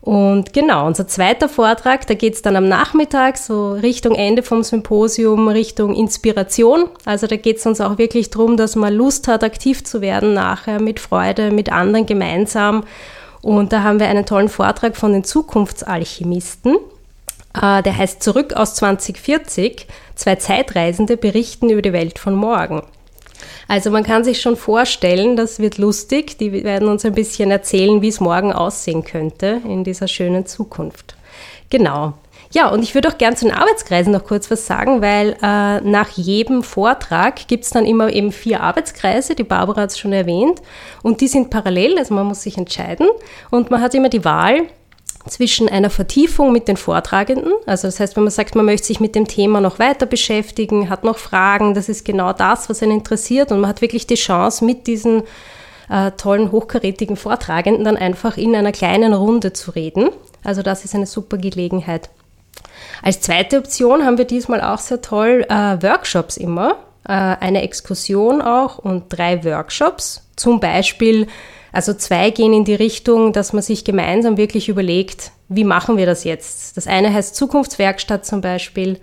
Und 0.00 0.52
genau, 0.52 0.86
unser 0.86 1.06
zweiter 1.08 1.48
Vortrag, 1.48 2.06
da 2.06 2.14
geht 2.14 2.34
es 2.34 2.42
dann 2.42 2.56
am 2.56 2.68
Nachmittag 2.68 3.36
so 3.36 3.72
Richtung 3.72 4.14
Ende 4.14 4.42
vom 4.42 4.62
Symposium, 4.62 5.48
Richtung 5.48 5.94
Inspiration. 5.94 6.84
Also 7.04 7.26
da 7.26 7.36
geht 7.36 7.58
es 7.58 7.66
uns 7.66 7.80
auch 7.80 7.98
wirklich 7.98 8.30
darum, 8.30 8.56
dass 8.56 8.76
man 8.76 8.94
Lust 8.94 9.28
hat, 9.28 9.42
aktiv 9.42 9.84
zu 9.84 10.00
werden 10.00 10.34
nachher 10.34 10.80
mit 10.80 11.00
Freude, 11.00 11.50
mit 11.50 11.70
anderen 11.72 12.06
gemeinsam. 12.06 12.84
Und 13.42 13.72
da 13.72 13.82
haben 13.82 14.00
wir 14.00 14.08
einen 14.08 14.24
tollen 14.24 14.48
Vortrag 14.48 14.96
von 14.96 15.12
den 15.12 15.24
Zukunftsalchemisten. 15.24 16.76
Äh, 17.54 17.82
der 17.82 17.96
heißt 17.96 18.22
Zurück 18.22 18.54
aus 18.54 18.74
2040. 18.74 19.86
Zwei 20.14 20.36
Zeitreisende 20.36 21.16
berichten 21.16 21.70
über 21.70 21.82
die 21.82 21.92
Welt 21.92 22.18
von 22.18 22.34
morgen. 22.34 22.82
Also 23.68 23.90
man 23.90 24.02
kann 24.02 24.24
sich 24.24 24.40
schon 24.40 24.56
vorstellen, 24.56 25.36
das 25.36 25.58
wird 25.58 25.78
lustig. 25.78 26.38
Die 26.38 26.64
werden 26.64 26.88
uns 26.88 27.04
ein 27.04 27.12
bisschen 27.12 27.50
erzählen, 27.50 28.02
wie 28.02 28.08
es 28.08 28.20
morgen 28.20 28.52
aussehen 28.52 29.04
könnte 29.04 29.60
in 29.64 29.84
dieser 29.84 30.08
schönen 30.08 30.46
Zukunft. 30.46 31.16
Genau. 31.70 32.14
Ja, 32.50 32.70
und 32.70 32.82
ich 32.82 32.94
würde 32.94 33.08
auch 33.08 33.18
gern 33.18 33.36
zu 33.36 33.44
den 33.44 33.54
Arbeitskreisen 33.54 34.10
noch 34.10 34.24
kurz 34.24 34.50
was 34.50 34.66
sagen, 34.66 35.02
weil 35.02 35.36
äh, 35.42 35.80
nach 35.82 36.08
jedem 36.10 36.62
Vortrag 36.62 37.46
gibt 37.46 37.64
es 37.64 37.70
dann 37.70 37.84
immer 37.84 38.10
eben 38.10 38.32
vier 38.32 38.62
Arbeitskreise, 38.62 39.34
die 39.34 39.44
Barbara 39.44 39.82
hat 39.82 39.90
es 39.90 39.98
schon 39.98 40.14
erwähnt, 40.14 40.62
und 41.02 41.20
die 41.20 41.28
sind 41.28 41.50
parallel, 41.50 41.98
also 41.98 42.14
man 42.14 42.26
muss 42.26 42.42
sich 42.42 42.56
entscheiden 42.56 43.06
und 43.50 43.70
man 43.70 43.82
hat 43.82 43.94
immer 43.94 44.08
die 44.08 44.24
Wahl, 44.24 44.62
zwischen 45.28 45.68
einer 45.68 45.90
Vertiefung 45.90 46.52
mit 46.52 46.68
den 46.68 46.76
Vortragenden, 46.76 47.52
also 47.66 47.88
das 47.88 48.00
heißt, 48.00 48.16
wenn 48.16 48.24
man 48.24 48.30
sagt, 48.30 48.54
man 48.54 48.64
möchte 48.64 48.86
sich 48.86 49.00
mit 49.00 49.14
dem 49.14 49.28
Thema 49.28 49.60
noch 49.60 49.78
weiter 49.78 50.06
beschäftigen, 50.06 50.90
hat 50.90 51.04
noch 51.04 51.18
Fragen, 51.18 51.74
das 51.74 51.88
ist 51.88 52.04
genau 52.04 52.32
das, 52.32 52.68
was 52.68 52.82
einen 52.82 52.92
interessiert 52.92 53.52
und 53.52 53.60
man 53.60 53.70
hat 53.70 53.82
wirklich 53.82 54.06
die 54.06 54.14
Chance, 54.14 54.64
mit 54.64 54.86
diesen 54.86 55.22
äh, 55.90 56.10
tollen, 56.12 56.52
hochkarätigen 56.52 57.16
Vortragenden 57.16 57.84
dann 57.84 57.96
einfach 57.96 58.36
in 58.36 58.54
einer 58.54 58.72
kleinen 58.72 59.14
Runde 59.14 59.52
zu 59.52 59.70
reden. 59.70 60.10
Also 60.44 60.62
das 60.62 60.84
ist 60.84 60.94
eine 60.94 61.06
super 61.06 61.38
Gelegenheit. 61.38 62.10
Als 63.02 63.20
zweite 63.20 63.58
Option 63.58 64.04
haben 64.04 64.18
wir 64.18 64.24
diesmal 64.24 64.60
auch 64.60 64.78
sehr 64.78 65.00
toll 65.00 65.44
äh, 65.48 65.82
Workshops 65.82 66.36
immer, 66.36 66.76
äh, 67.04 67.12
eine 67.12 67.62
Exkursion 67.62 68.42
auch 68.42 68.78
und 68.78 69.04
drei 69.08 69.44
Workshops, 69.44 70.28
zum 70.36 70.60
Beispiel 70.60 71.26
also 71.72 71.94
zwei 71.94 72.30
gehen 72.30 72.52
in 72.52 72.64
die 72.64 72.74
Richtung, 72.74 73.32
dass 73.32 73.52
man 73.52 73.62
sich 73.62 73.84
gemeinsam 73.84 74.36
wirklich 74.36 74.68
überlegt, 74.68 75.32
wie 75.48 75.64
machen 75.64 75.96
wir 75.96 76.06
das 76.06 76.24
jetzt? 76.24 76.76
Das 76.76 76.86
eine 76.86 77.12
heißt 77.12 77.34
Zukunftswerkstatt 77.34 78.26
zum 78.26 78.40
Beispiel. 78.40 78.98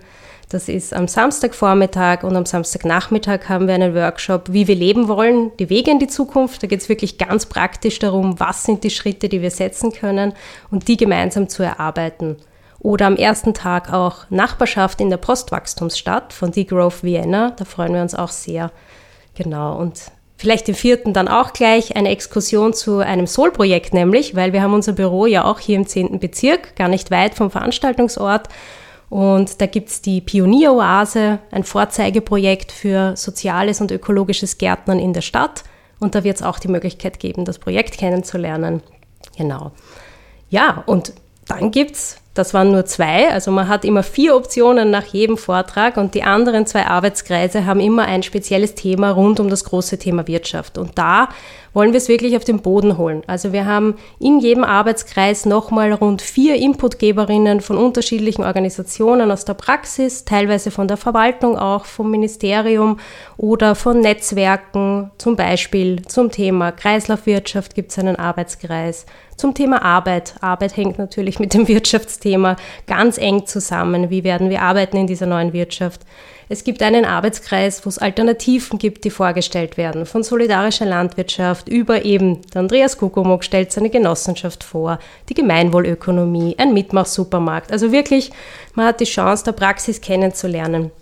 Das 0.48 0.68
ist 0.68 0.94
am 0.94 1.08
Samstagvormittag 1.08 2.22
und 2.22 2.36
am 2.36 2.46
Samstagnachmittag 2.46 3.48
haben 3.48 3.66
wir 3.66 3.74
einen 3.74 3.96
Workshop, 3.96 4.52
wie 4.52 4.68
wir 4.68 4.76
leben 4.76 5.08
wollen, 5.08 5.50
die 5.58 5.70
Wege 5.70 5.90
in 5.90 5.98
die 5.98 6.06
Zukunft. 6.06 6.62
Da 6.62 6.68
geht 6.68 6.80
es 6.80 6.88
wirklich 6.88 7.18
ganz 7.18 7.46
praktisch 7.46 7.98
darum, 7.98 8.38
was 8.38 8.62
sind 8.62 8.84
die 8.84 8.90
Schritte, 8.90 9.28
die 9.28 9.42
wir 9.42 9.50
setzen 9.50 9.90
können 9.90 10.34
und 10.70 10.86
die 10.86 10.96
gemeinsam 10.96 11.48
zu 11.48 11.64
erarbeiten. 11.64 12.36
Oder 12.78 13.06
am 13.06 13.16
ersten 13.16 13.54
Tag 13.54 13.92
auch 13.92 14.30
Nachbarschaft 14.30 15.00
in 15.00 15.10
der 15.10 15.16
Postwachstumsstadt 15.16 16.32
von 16.32 16.52
Degrowth 16.52 17.02
Vienna. 17.02 17.50
Da 17.50 17.64
freuen 17.64 17.94
wir 17.94 18.02
uns 18.02 18.14
auch 18.14 18.30
sehr. 18.30 18.70
Genau. 19.34 19.76
Und 19.76 20.12
Vielleicht 20.36 20.68
den 20.68 20.74
vierten 20.74 21.14
dann 21.14 21.28
auch 21.28 21.54
gleich 21.54 21.96
eine 21.96 22.10
Exkursion 22.10 22.74
zu 22.74 22.98
einem 22.98 23.26
Soul-Projekt 23.26 23.94
nämlich, 23.94 24.36
weil 24.36 24.52
wir 24.52 24.62
haben 24.62 24.74
unser 24.74 24.92
Büro 24.92 25.24
ja 25.26 25.44
auch 25.44 25.58
hier 25.58 25.76
im 25.76 25.86
10. 25.86 26.18
Bezirk, 26.18 26.76
gar 26.76 26.88
nicht 26.88 27.10
weit 27.10 27.34
vom 27.34 27.50
Veranstaltungsort. 27.50 28.48
Und 29.08 29.60
da 29.60 29.66
gibt 29.66 29.88
es 29.88 30.02
die 30.02 30.20
Pionieroase, 30.20 31.38
ein 31.50 31.64
Vorzeigeprojekt 31.64 32.72
für 32.72 33.16
soziales 33.16 33.80
und 33.80 33.90
ökologisches 33.90 34.58
Gärtnern 34.58 34.98
in 34.98 35.12
der 35.12 35.22
Stadt. 35.22 35.64
Und 36.00 36.14
da 36.14 36.24
wird 36.24 36.36
es 36.36 36.42
auch 36.42 36.58
die 36.58 36.68
Möglichkeit 36.68 37.18
geben, 37.18 37.44
das 37.44 37.58
Projekt 37.58 37.96
kennenzulernen. 37.96 38.82
Genau. 39.38 39.72
Ja, 40.50 40.82
und 40.86 41.14
dann 41.48 41.70
gibt 41.70 41.92
es 41.92 42.18
das 42.38 42.54
waren 42.54 42.70
nur 42.70 42.84
zwei, 42.84 43.30
also 43.30 43.50
man 43.50 43.68
hat 43.68 43.84
immer 43.84 44.02
vier 44.02 44.36
Optionen 44.36 44.90
nach 44.90 45.06
jedem 45.06 45.36
Vortrag 45.36 45.96
und 45.96 46.14
die 46.14 46.22
anderen 46.22 46.66
zwei 46.66 46.86
Arbeitskreise 46.86 47.66
haben 47.66 47.80
immer 47.80 48.04
ein 48.04 48.22
spezielles 48.22 48.74
Thema 48.74 49.10
rund 49.10 49.40
um 49.40 49.48
das 49.48 49.64
große 49.64 49.98
Thema 49.98 50.26
Wirtschaft. 50.26 50.78
Und 50.78 50.98
da 50.98 51.28
wollen 51.76 51.92
wir 51.92 51.98
es 51.98 52.08
wirklich 52.08 52.36
auf 52.36 52.44
den 52.44 52.62
Boden 52.62 52.96
holen. 52.96 53.22
Also 53.26 53.52
wir 53.52 53.66
haben 53.66 53.96
in 54.18 54.40
jedem 54.40 54.64
Arbeitskreis 54.64 55.44
nochmal 55.44 55.92
rund 55.92 56.22
vier 56.22 56.56
Inputgeberinnen 56.56 57.60
von 57.60 57.76
unterschiedlichen 57.76 58.44
Organisationen 58.44 59.30
aus 59.30 59.44
der 59.44 59.54
Praxis, 59.54 60.24
teilweise 60.24 60.70
von 60.70 60.88
der 60.88 60.96
Verwaltung 60.96 61.58
auch, 61.58 61.84
vom 61.84 62.10
Ministerium 62.10 62.98
oder 63.36 63.74
von 63.74 64.00
Netzwerken, 64.00 65.10
zum 65.18 65.36
Beispiel 65.36 66.00
zum 66.06 66.30
Thema 66.30 66.72
Kreislaufwirtschaft 66.72 67.74
gibt 67.74 67.90
es 67.90 67.98
einen 67.98 68.16
Arbeitskreis, 68.16 69.04
zum 69.36 69.54
Thema 69.54 69.82
Arbeit. 69.82 70.34
Arbeit 70.40 70.76
hängt 70.76 70.98
natürlich 70.98 71.38
mit 71.38 71.54
dem 71.54 71.68
Wirtschaftsthema 71.68 72.56
ganz 72.86 73.18
eng 73.18 73.46
zusammen. 73.46 74.10
Wie 74.10 74.24
werden 74.24 74.50
wir 74.50 74.62
arbeiten 74.62 74.96
in 74.96 75.06
dieser 75.06 75.26
neuen 75.26 75.52
Wirtschaft? 75.52 76.00
Es 76.48 76.62
gibt 76.62 76.80
einen 76.80 77.04
Arbeitskreis, 77.04 77.84
wo 77.84 77.88
es 77.88 77.98
Alternativen 77.98 78.78
gibt, 78.78 79.04
die 79.04 79.10
vorgestellt 79.10 79.76
werden, 79.76 80.06
von 80.06 80.22
solidarischer 80.22 80.86
Landwirtschaft 80.86 81.68
über 81.68 82.04
eben, 82.04 82.40
der 82.54 82.60
Andreas 82.60 82.98
Kukumok 82.98 83.42
stellt 83.42 83.72
seine 83.72 83.90
Genossenschaft 83.90 84.62
vor, 84.62 85.00
die 85.28 85.34
Gemeinwohlökonomie, 85.34 86.54
ein 86.58 86.72
Mitmachsupermarkt. 86.72 87.72
Also 87.72 87.90
wirklich, 87.90 88.30
man 88.74 88.86
hat 88.86 89.00
die 89.00 89.04
Chance, 89.06 89.44
der 89.44 89.52
Praxis 89.52 90.00
kennenzulernen. 90.00 90.92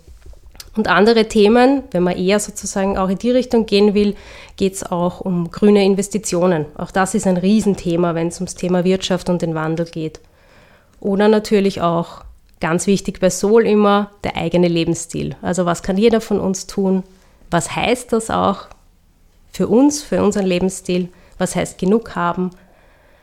Und 0.75 0.87
andere 0.87 1.27
Themen, 1.27 1.83
wenn 1.91 2.03
man 2.03 2.17
eher 2.17 2.39
sozusagen 2.39 2.97
auch 2.97 3.09
in 3.09 3.17
die 3.17 3.31
Richtung 3.31 3.65
gehen 3.65 3.93
will, 3.93 4.15
geht 4.57 4.73
es 4.73 4.83
auch 4.83 5.21
um 5.21 5.49
grüne 5.49 5.85
Investitionen. 5.85 6.65
Auch 6.77 6.91
das 6.91 7.15
ist 7.15 7.27
ein 7.27 7.37
Riesenthema, 7.37 8.13
wenn 8.13 8.27
es 8.27 8.37
ums 8.37 8.55
Thema 8.55 8.83
Wirtschaft 8.83 9.29
und 9.29 9.41
den 9.41 9.55
Wandel 9.55 9.85
geht. 9.85 10.19
Oder 10.99 11.27
natürlich 11.27 11.81
auch 11.81 12.25
Ganz 12.59 12.87
wichtig 12.87 13.19
bei 13.19 13.29
Soul 13.29 13.65
immer 13.67 14.11
der 14.23 14.37
eigene 14.37 14.67
Lebensstil. 14.67 15.35
Also 15.41 15.65
was 15.65 15.83
kann 15.83 15.97
jeder 15.97 16.21
von 16.21 16.39
uns 16.39 16.67
tun? 16.67 17.03
Was 17.51 17.75
heißt 17.75 18.13
das 18.13 18.29
auch 18.29 18.67
für 19.51 19.67
uns, 19.67 20.01
für 20.01 20.23
unseren 20.23 20.45
Lebensstil? 20.45 21.09
Was 21.37 21.55
heißt 21.55 21.77
genug 21.77 22.15
haben? 22.15 22.51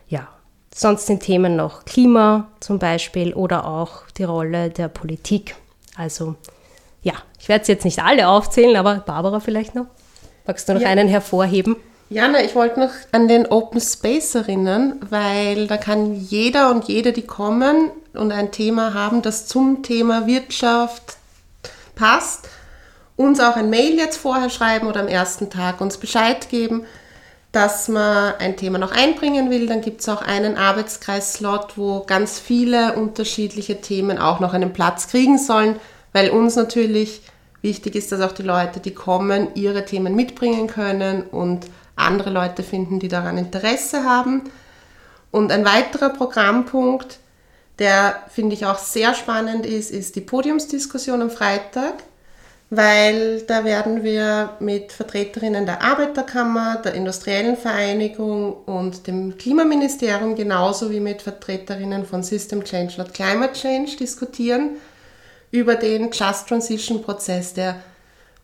Ja, 0.08 0.28
sonst 0.74 1.06
sind 1.06 1.22
Themen 1.22 1.56
noch 1.56 1.86
Klima 1.86 2.48
zum 2.60 2.78
Beispiel 2.78 3.32
oder 3.32 3.66
auch 3.66 4.02
die 4.18 4.24
Rolle 4.24 4.68
der 4.68 4.88
Politik. 4.88 5.56
Also 5.96 6.36
ja, 7.02 7.14
ich 7.38 7.48
werde 7.48 7.62
es 7.62 7.68
jetzt 7.68 7.84
nicht 7.84 8.02
alle 8.02 8.28
aufzählen, 8.28 8.76
aber 8.76 8.96
Barbara 8.96 9.40
vielleicht 9.40 9.74
noch. 9.74 9.86
Magst 10.46 10.68
du 10.68 10.74
noch 10.74 10.80
ja. 10.80 10.88
einen 10.88 11.08
hervorheben? 11.08 11.76
Jana, 12.08 12.42
ich 12.42 12.54
wollte 12.54 12.78
noch 12.78 12.90
an 13.12 13.26
den 13.26 13.46
Open 13.46 13.80
Space 13.80 14.34
erinnern, 14.34 14.96
weil 15.08 15.66
da 15.66 15.78
kann 15.78 16.14
jeder 16.14 16.70
und 16.70 16.86
jede, 16.86 17.12
die 17.12 17.22
kommen 17.22 17.90
und 18.12 18.32
ein 18.32 18.52
Thema 18.52 18.92
haben, 18.92 19.22
das 19.22 19.46
zum 19.46 19.82
Thema 19.82 20.26
Wirtschaft 20.26 21.16
passt, 21.94 22.48
uns 23.16 23.40
auch 23.40 23.56
ein 23.56 23.70
Mail 23.70 23.96
jetzt 23.96 24.18
vorher 24.18 24.50
schreiben 24.50 24.88
oder 24.88 25.00
am 25.00 25.08
ersten 25.08 25.48
Tag 25.48 25.80
uns 25.80 25.96
Bescheid 25.96 26.50
geben, 26.50 26.84
dass 27.50 27.88
man 27.88 28.34
ein 28.38 28.56
Thema 28.56 28.78
noch 28.78 28.92
einbringen 28.92 29.50
will. 29.50 29.66
Dann 29.66 29.80
gibt 29.80 30.02
es 30.02 30.08
auch 30.08 30.22
einen 30.22 30.56
Arbeitskreis-Slot, 30.56 31.76
wo 31.78 32.00
ganz 32.00 32.38
viele 32.38 32.94
unterschiedliche 32.94 33.80
Themen 33.80 34.18
auch 34.18 34.40
noch 34.40 34.52
einen 34.52 34.72
Platz 34.72 35.08
kriegen 35.08 35.38
sollen, 35.38 35.76
weil 36.12 36.30
uns 36.30 36.56
natürlich 36.56 37.22
wichtig 37.62 37.94
ist, 37.94 38.12
dass 38.12 38.20
auch 38.20 38.32
die 38.32 38.42
Leute, 38.42 38.80
die 38.80 38.92
kommen, 38.92 39.48
ihre 39.54 39.84
Themen 39.84 40.14
mitbringen 40.14 40.66
können 40.66 41.22
und 41.22 41.66
andere 41.96 42.30
Leute 42.30 42.62
finden, 42.62 42.98
die 42.98 43.08
daran 43.08 43.38
Interesse 43.38 44.04
haben. 44.04 44.42
Und 45.30 45.52
ein 45.52 45.64
weiterer 45.64 46.10
Programmpunkt, 46.10 47.18
der 47.78 48.22
finde 48.28 48.54
ich 48.54 48.66
auch 48.66 48.78
sehr 48.78 49.14
spannend 49.14 49.64
ist, 49.64 49.90
ist 49.90 50.16
die 50.16 50.20
Podiumsdiskussion 50.20 51.22
am 51.22 51.30
Freitag, 51.30 51.94
weil 52.68 53.42
da 53.42 53.64
werden 53.64 54.02
wir 54.02 54.56
mit 54.60 54.92
Vertreterinnen 54.92 55.66
der 55.66 55.82
Arbeiterkammer, 55.82 56.76
der 56.76 56.94
Industriellen 56.94 57.56
Vereinigung 57.56 58.54
und 58.66 59.06
dem 59.06 59.36
Klimaministerium 59.38 60.34
genauso 60.34 60.90
wie 60.90 61.00
mit 61.00 61.22
Vertreterinnen 61.22 62.04
von 62.04 62.22
System 62.22 62.64
Change 62.64 62.94
Not 62.98 63.14
Climate 63.14 63.52
Change 63.52 63.96
diskutieren 63.96 64.70
über 65.52 65.76
den 65.76 66.10
Just 66.10 66.48
Transition 66.48 67.02
Prozess, 67.02 67.54
der 67.54 67.76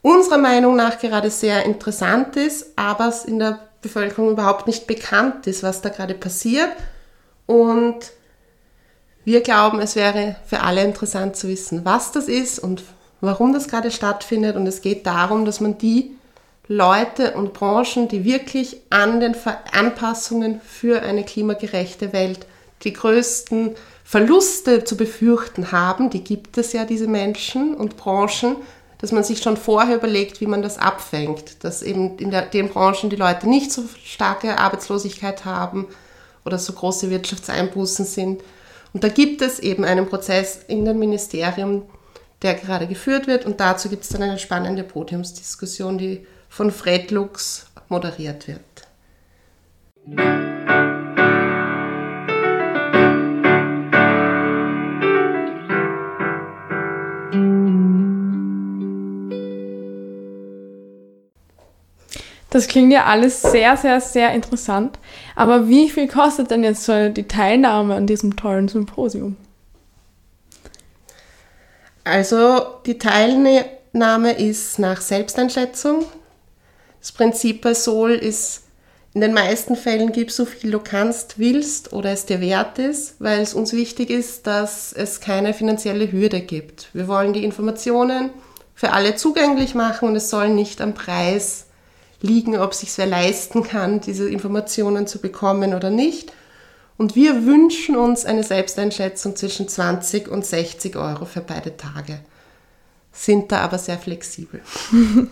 unserer 0.02 0.38
Meinung 0.38 0.76
nach 0.76 1.00
gerade 1.00 1.30
sehr 1.30 1.64
interessant 1.64 2.36
ist, 2.36 2.66
aber 2.76 3.08
es 3.08 3.24
in 3.24 3.40
der 3.40 3.58
Bevölkerung 3.82 4.30
überhaupt 4.30 4.68
nicht 4.68 4.86
bekannt 4.86 5.46
ist, 5.48 5.64
was 5.64 5.80
da 5.80 5.88
gerade 5.88 6.14
passiert. 6.14 6.70
Und 7.46 8.12
wir 9.24 9.40
glauben, 9.40 9.80
es 9.80 9.96
wäre 9.96 10.36
für 10.46 10.60
alle 10.60 10.84
interessant 10.84 11.36
zu 11.36 11.48
wissen, 11.48 11.84
was 11.84 12.12
das 12.12 12.28
ist 12.28 12.58
und 12.58 12.84
warum 13.20 13.52
das 13.52 13.68
gerade 13.68 13.90
stattfindet. 13.90 14.56
Und 14.56 14.66
es 14.66 14.82
geht 14.82 15.06
darum, 15.06 15.44
dass 15.44 15.60
man 15.60 15.78
die 15.78 16.16
Leute 16.68 17.32
und 17.32 17.54
Branchen, 17.54 18.08
die 18.08 18.24
wirklich 18.24 18.82
an 18.90 19.20
den 19.20 19.34
Anpassungen 19.72 20.60
für 20.60 21.02
eine 21.02 21.24
klimagerechte 21.24 22.12
Welt 22.12 22.46
die 22.84 22.92
größten 22.92 23.74
Verluste 24.08 24.84
zu 24.84 24.96
befürchten 24.96 25.70
haben, 25.70 26.08
die 26.08 26.24
gibt 26.24 26.56
es 26.56 26.72
ja, 26.72 26.86
diese 26.86 27.06
Menschen 27.06 27.74
und 27.74 27.98
Branchen, 27.98 28.56
dass 28.96 29.12
man 29.12 29.22
sich 29.22 29.42
schon 29.42 29.58
vorher 29.58 29.96
überlegt, 29.96 30.40
wie 30.40 30.46
man 30.46 30.62
das 30.62 30.78
abfängt, 30.78 31.62
dass 31.62 31.82
eben 31.82 32.16
in 32.16 32.30
der, 32.30 32.46
den 32.46 32.70
Branchen 32.70 33.10
die 33.10 33.16
Leute 33.16 33.46
nicht 33.46 33.70
so 33.70 33.84
starke 34.02 34.56
Arbeitslosigkeit 34.56 35.44
haben 35.44 35.88
oder 36.46 36.56
so 36.56 36.72
große 36.72 37.10
Wirtschaftseinbußen 37.10 38.06
sind. 38.06 38.42
Und 38.94 39.04
da 39.04 39.08
gibt 39.08 39.42
es 39.42 39.58
eben 39.58 39.84
einen 39.84 40.06
Prozess 40.06 40.60
in 40.66 40.86
dem 40.86 40.98
Ministerium, 40.98 41.82
der 42.40 42.54
gerade 42.54 42.86
geführt 42.86 43.26
wird 43.26 43.44
und 43.44 43.60
dazu 43.60 43.90
gibt 43.90 44.04
es 44.04 44.08
dann 44.08 44.22
eine 44.22 44.38
spannende 44.38 44.84
Podiumsdiskussion, 44.84 45.98
die 45.98 46.26
von 46.48 46.70
Fred 46.70 47.10
Lux 47.10 47.66
moderiert 47.90 48.48
wird. 48.48 48.62
Das 62.50 62.67
klingt 62.67 62.93
ja 62.93 63.05
alles 63.05 63.43
sehr, 63.43 63.76
sehr, 63.76 64.00
sehr 64.00 64.33
interessant. 64.33 64.99
Aber 65.37 65.69
wie 65.69 65.90
viel 65.90 66.09
kostet 66.09 66.50
denn 66.50 66.64
jetzt 66.64 66.85
so 66.85 67.11
die 67.11 67.28
Teilnahme 67.28 67.95
an 67.95 68.07
diesem 68.07 68.37
tollen 68.37 68.69
Symposium? 68.69 69.37
Also 72.05 72.61
die 72.87 72.97
Teilnahme 72.97 74.33
ist 74.33 74.78
nach 74.78 75.02
Selbsteinschätzung. 75.02 76.07
Das 77.00 77.12
Prinzip 77.12 77.61
bei 77.61 77.75
Sol 77.75 78.12
ist, 78.12 78.62
in 79.12 79.21
den 79.21 79.35
meisten 79.35 79.76
Fällen 79.76 80.12
gib 80.12 80.31
so 80.31 80.47
viel 80.47 80.71
du 80.71 80.78
kannst, 80.78 81.38
willst 81.38 81.93
oder 81.93 82.12
es 82.12 82.25
dir 82.25 82.40
wert 82.40 82.78
ist, 82.78 83.17
weil 83.19 83.40
es 83.40 83.52
uns 83.52 83.73
wichtig 83.73 84.11
ist, 84.11 84.47
dass 84.47 84.93
es 84.93 85.21
keine 85.21 85.52
finanzielle 85.52 86.11
Hürde 86.11 86.40
gibt. 86.40 86.88
Wir 86.95 87.09
wollen 87.09 87.35
die 87.35 87.45
Informationen 87.45 88.31
für 88.75 88.93
alle 88.93 89.17
zugänglich 89.17 89.75
machen 89.75 90.09
und 90.09 90.17
es 90.17 90.31
soll 90.31 90.49
nicht 90.49 90.81
am 90.81 90.95
Preis 90.95 91.67
liegen, 92.20 92.58
ob 92.58 92.75
sich 92.75 92.96
wer 92.98 93.06
leisten 93.06 93.62
kann, 93.62 94.00
diese 94.00 94.28
Informationen 94.28 95.06
zu 95.06 95.20
bekommen 95.20 95.75
oder 95.75 95.90
nicht. 95.90 96.32
Und 96.96 97.14
wir 97.14 97.46
wünschen 97.46 97.96
uns 97.96 98.25
eine 98.25 98.42
Selbsteinschätzung 98.42 99.37
zwischen 99.37 99.68
20 99.68 100.28
und 100.28 100.44
60 100.44 100.97
Euro 100.97 101.25
für 101.26 101.40
beide 101.40 101.76
Tage, 101.76 102.19
sind 103.12 103.52
da 103.52 103.60
aber 103.60 103.78
sehr 103.78 103.99
flexibel. 103.99 104.60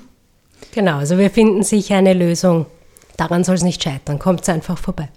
Genau, 0.73 0.97
also 0.97 1.19
wir 1.19 1.31
finden 1.31 1.63
sicher 1.63 1.97
eine 1.97 2.15
Lösung. 2.15 2.67
Daran 3.17 3.45
soll 3.45 3.57
es 3.57 3.63
nicht 3.63 3.83
scheitern. 3.83 4.19
Kommt 4.19 4.49
einfach 4.49 4.79
vorbei. 4.79 5.09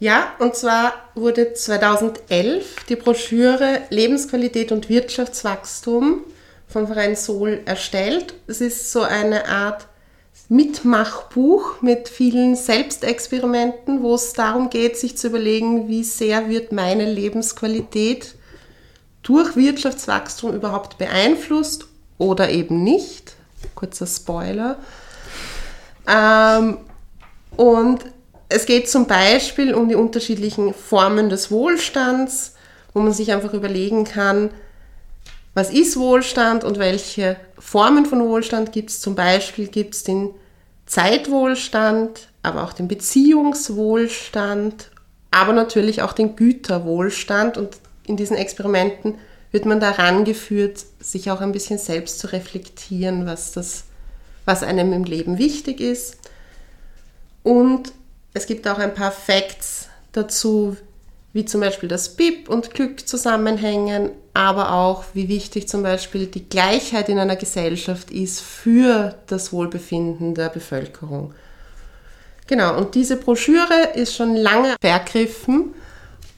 Ja, 0.00 0.32
und 0.40 0.56
zwar 0.56 0.94
wurde 1.14 1.54
2011 1.54 2.86
die 2.88 2.96
Broschüre 2.96 3.82
Lebensqualität 3.90 4.72
und 4.72 4.88
Wirtschaftswachstum 4.88 6.24
vom 6.68 6.86
Verein 6.86 7.16
Sol 7.16 7.60
erstellt. 7.64 8.34
Es 8.46 8.60
ist 8.60 8.92
so 8.92 9.00
eine 9.00 9.48
Art 9.48 9.88
Mitmachbuch 10.48 11.82
mit 11.82 12.08
vielen 12.08 12.56
Selbstexperimenten, 12.56 14.02
wo 14.02 14.14
es 14.14 14.32
darum 14.32 14.70
geht, 14.70 14.96
sich 14.96 15.16
zu 15.16 15.28
überlegen, 15.28 15.88
wie 15.88 16.04
sehr 16.04 16.48
wird 16.48 16.72
meine 16.72 17.10
Lebensqualität 17.10 18.34
durch 19.22 19.56
Wirtschaftswachstum 19.56 20.54
überhaupt 20.54 20.96
beeinflusst 20.96 21.86
oder 22.16 22.50
eben 22.50 22.82
nicht. 22.82 23.34
Kurzer 23.74 24.06
Spoiler. 24.06 24.78
Ähm, 26.06 26.78
und 27.56 28.04
es 28.48 28.64
geht 28.64 28.88
zum 28.88 29.06
Beispiel 29.06 29.74
um 29.74 29.88
die 29.88 29.96
unterschiedlichen 29.96 30.72
Formen 30.72 31.28
des 31.28 31.50
Wohlstands, 31.50 32.54
wo 32.94 33.00
man 33.00 33.12
sich 33.12 33.32
einfach 33.32 33.52
überlegen 33.52 34.04
kann, 34.04 34.50
was 35.58 35.70
ist 35.70 35.98
Wohlstand 35.98 36.62
und 36.62 36.78
welche 36.78 37.36
Formen 37.58 38.06
von 38.06 38.20
Wohlstand 38.20 38.70
gibt 38.70 38.90
es. 38.90 39.00
Zum 39.00 39.16
Beispiel 39.16 39.66
gibt 39.66 39.96
es 39.96 40.04
den 40.04 40.30
Zeitwohlstand, 40.86 42.28
aber 42.44 42.62
auch 42.62 42.72
den 42.72 42.86
Beziehungswohlstand, 42.86 44.92
aber 45.32 45.52
natürlich 45.52 46.02
auch 46.02 46.12
den 46.12 46.36
Güterwohlstand. 46.36 47.58
Und 47.58 47.76
in 48.06 48.16
diesen 48.16 48.36
Experimenten 48.36 49.16
wird 49.50 49.66
man 49.66 49.80
daran 49.80 50.24
geführt, 50.24 50.84
sich 51.00 51.28
auch 51.32 51.40
ein 51.40 51.50
bisschen 51.50 51.80
selbst 51.80 52.20
zu 52.20 52.32
reflektieren, 52.32 53.26
was, 53.26 53.50
das, 53.50 53.82
was 54.44 54.62
einem 54.62 54.92
im 54.92 55.02
Leben 55.02 55.38
wichtig 55.38 55.80
ist. 55.80 56.18
Und 57.42 57.90
es 58.32 58.46
gibt 58.46 58.68
auch 58.68 58.78
ein 58.78 58.94
paar 58.94 59.10
Facts 59.10 59.88
dazu, 60.12 60.76
wie 61.32 61.44
zum 61.44 61.62
Beispiel 61.62 61.88
das 61.88 62.14
BIP 62.14 62.48
und 62.48 62.74
Glück 62.74 63.08
zusammenhängen, 63.08 64.10
aber 64.38 64.72
auch 64.72 65.02
wie 65.14 65.28
wichtig 65.28 65.66
zum 65.66 65.82
Beispiel 65.82 66.28
die 66.28 66.48
Gleichheit 66.48 67.08
in 67.08 67.18
einer 67.18 67.34
Gesellschaft 67.34 68.12
ist 68.12 68.40
für 68.40 69.16
das 69.26 69.52
Wohlbefinden 69.52 70.36
der 70.36 70.48
Bevölkerung. 70.48 71.34
Genau, 72.46 72.78
und 72.78 72.94
diese 72.94 73.16
Broschüre 73.16 73.88
ist 73.96 74.14
schon 74.14 74.36
lange 74.36 74.76
vergriffen 74.80 75.74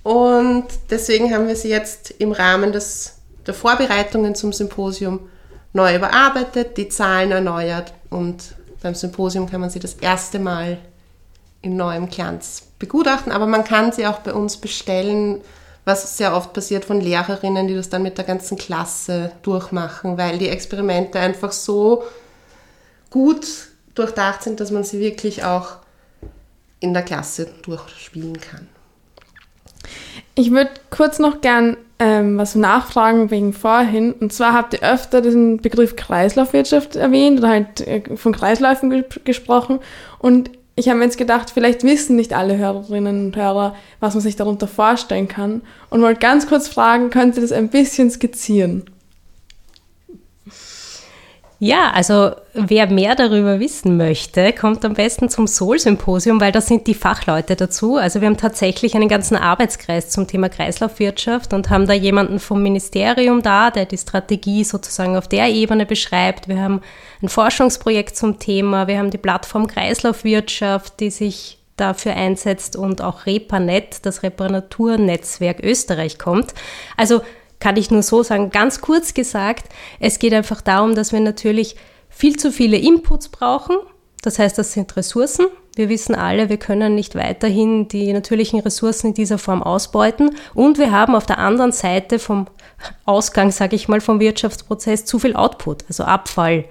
und 0.03 0.65
deswegen 0.89 1.35
haben 1.35 1.47
wir 1.47 1.57
sie 1.57 1.69
jetzt 1.69 2.11
im 2.13 2.33
Rahmen 2.33 2.73
des, 2.73 3.19
der 3.47 3.53
Vorbereitungen 3.53 4.35
zum 4.35 4.55
Symposium 4.55 5.29
neu 5.75 5.95
überarbeitet, 5.95 6.79
die 6.79 6.89
Zahlen 6.89 7.33
erneuert 7.33 7.93
und 8.09 8.55
beim 8.81 8.95
Symposium 8.95 9.47
kann 9.47 9.61
man 9.61 9.69
sie 9.69 9.79
das 9.79 9.93
erste 9.93 10.39
Mal 10.39 10.79
in 11.61 11.77
neuem 11.77 12.09
Glanz 12.09 12.63
begutachten, 12.79 13.31
aber 13.31 13.47
man 13.47 13.65
kann 13.65 13.93
sie 13.93 14.07
auch 14.07 14.21
bei 14.21 14.33
uns 14.33 14.57
bestellen, 14.57 15.43
was 15.85 16.17
sehr 16.17 16.35
oft 16.35 16.53
passiert 16.53 16.85
von 16.85 17.01
Lehrerinnen, 17.01 17.67
die 17.67 17.75
das 17.75 17.89
dann 17.89 18.03
mit 18.03 18.19
der 18.19 18.25
ganzen 18.25 18.57
Klasse 18.57 19.33
durchmachen, 19.43 20.19
weil 20.19 20.39
die 20.39 20.49
Experimente 20.49 21.19
einfach 21.19 21.53
so 21.53 22.05
gut 23.09 23.47
durchdacht 23.95 24.43
sind, 24.43 24.61
dass 24.61 24.71
man 24.71 24.85
sie 24.85 25.01
wirklich 25.01 25.45
auch 25.45 25.77
in 26.81 26.95
der 26.95 27.03
Klasse 27.03 27.49
durchspielen 27.63 28.41
kann. 28.41 28.69
Ich 30.35 30.51
würde 30.51 30.71
kurz 30.91 31.19
noch 31.19 31.41
gern 31.41 31.77
ähm, 31.99 32.39
was 32.39 32.55
nachfragen 32.55 33.31
wegen 33.31 33.53
vorhin. 33.53 34.13
Und 34.15 34.33
zwar 34.33 34.55
habt 34.55 34.73
ihr 34.73 34.83
öfter 34.83 35.21
den 35.21 35.59
Begriff 35.59 35.97
Kreislaufwirtschaft 35.97 36.97
erwähnt 36.97 37.39
oder 37.39 37.49
halt 37.49 37.87
äh, 37.87 38.17
von 38.17 38.33
Kreisläufen 38.33 38.89
ge 38.89 39.05
gesprochen. 39.25 39.81
Und 40.19 40.51
ich 40.81 40.89
habe 40.89 40.99
mir 40.99 41.05
jetzt 41.05 41.19
gedacht, 41.19 41.51
vielleicht 41.51 41.85
wissen 41.85 42.17
nicht 42.17 42.33
alle 42.33 42.57
Hörerinnen 42.57 43.27
und 43.27 43.37
Hörer, 43.37 43.75
was 44.01 44.15
man 44.15 44.23
sich 44.23 44.35
darunter 44.35 44.67
vorstellen 44.67 45.29
kann. 45.29 45.61
Und 45.91 46.01
wollte 46.01 46.21
ganz 46.21 46.49
kurz 46.49 46.69
fragen, 46.69 47.11
könnt 47.11 47.37
ihr 47.37 47.43
das 47.43 47.53
ein 47.53 47.69
bisschen 47.69 48.11
skizzieren? 48.11 48.85
Ja, 51.63 51.91
also 51.91 52.31
wer 52.55 52.87
mehr 52.87 53.15
darüber 53.15 53.61
wissen 53.61 53.99
möchte, 53.99 54.55
kommt 54.55 54.83
am 54.83 54.95
besten 54.95 55.29
zum 55.29 55.47
Soul-Symposium, 55.47 56.41
weil 56.41 56.53
da 56.53 56.63
sind 56.63 56.87
die 56.87 56.95
Fachleute 56.95 57.55
dazu. 57.55 57.97
Also 57.97 58.23
wir 58.23 58.29
haben 58.29 58.39
tatsächlich 58.39 58.95
einen 58.95 59.11
ganzen 59.11 59.37
Arbeitskreis 59.37 60.09
zum 60.09 60.27
Thema 60.27 60.49
Kreislaufwirtschaft 60.49 61.53
und 61.53 61.69
haben 61.69 61.87
da 61.87 61.93
jemanden 61.93 62.39
vom 62.39 62.63
Ministerium 62.63 63.43
da, 63.43 63.71
der 63.71 63.85
die 63.85 63.99
Strategie 63.99 64.65
sozusagen 64.65 65.19
auf 65.19 65.29
der 65.29 65.51
Ebene 65.51 65.85
beschreibt. 65.85 66.49
Wir 66.49 66.63
haben 66.63 66.81
ein 67.23 67.29
Forschungsprojekt 67.29 68.17
zum 68.17 68.39
Thema, 68.39 68.87
wir 68.87 68.99
haben 68.99 69.11
die 69.11 69.19
Plattform 69.19 69.67
Kreislaufwirtschaft, 69.67 70.99
die 70.99 71.11
sich 71.11 71.59
dafür 71.77 72.15
einsetzt 72.15 72.75
und 72.75 73.03
auch 73.03 73.27
Repanet, 73.27 74.07
das 74.07 74.23
Reparaturnetzwerk 74.23 75.61
Österreich 75.63 76.19
kommt. 76.19 76.55
Also 76.97 77.21
kann 77.61 77.77
ich 77.77 77.91
nur 77.91 78.03
so 78.03 78.23
sagen, 78.23 78.51
ganz 78.51 78.81
kurz 78.81 79.15
gesagt, 79.15 79.73
es 80.01 80.19
geht 80.19 80.33
einfach 80.33 80.61
darum, 80.63 80.95
dass 80.95 81.13
wir 81.13 81.21
natürlich 81.21 81.77
viel 82.09 82.37
zu 82.37 82.51
viele 82.51 82.79
Inputs 82.79 83.29
brauchen. 83.29 83.77
Das 84.23 84.39
heißt, 84.39 84.59
das 84.59 84.73
sind 84.73 84.97
Ressourcen. 84.97 85.47
Wir 85.77 85.89
wissen 85.89 86.15
alle, 86.15 86.49
wir 86.49 86.57
können 86.57 86.95
nicht 86.95 87.15
weiterhin 87.15 87.87
die 87.89 88.13
natürlichen 88.13 88.61
Ressourcen 88.61 89.09
in 89.09 89.15
dieser 89.15 89.39
Form 89.39 89.63
ausbeuten. 89.63 90.35
Und 90.53 90.79
wir 90.79 90.91
haben 90.91 91.15
auf 91.15 91.27
der 91.27 91.39
anderen 91.39 91.73
Seite 91.73 92.19
vom 92.19 92.47
Ausgang, 93.05 93.51
sage 93.53 93.77
ich 93.77 93.89
mal, 93.89 94.01
vom 94.01 94.21
Wirtschaftsprozess 94.21 95.05
zu 95.05 95.19
viel 95.19 95.37
Output, 95.37 95.85
also 95.89 96.05
Abfall. 96.05 96.65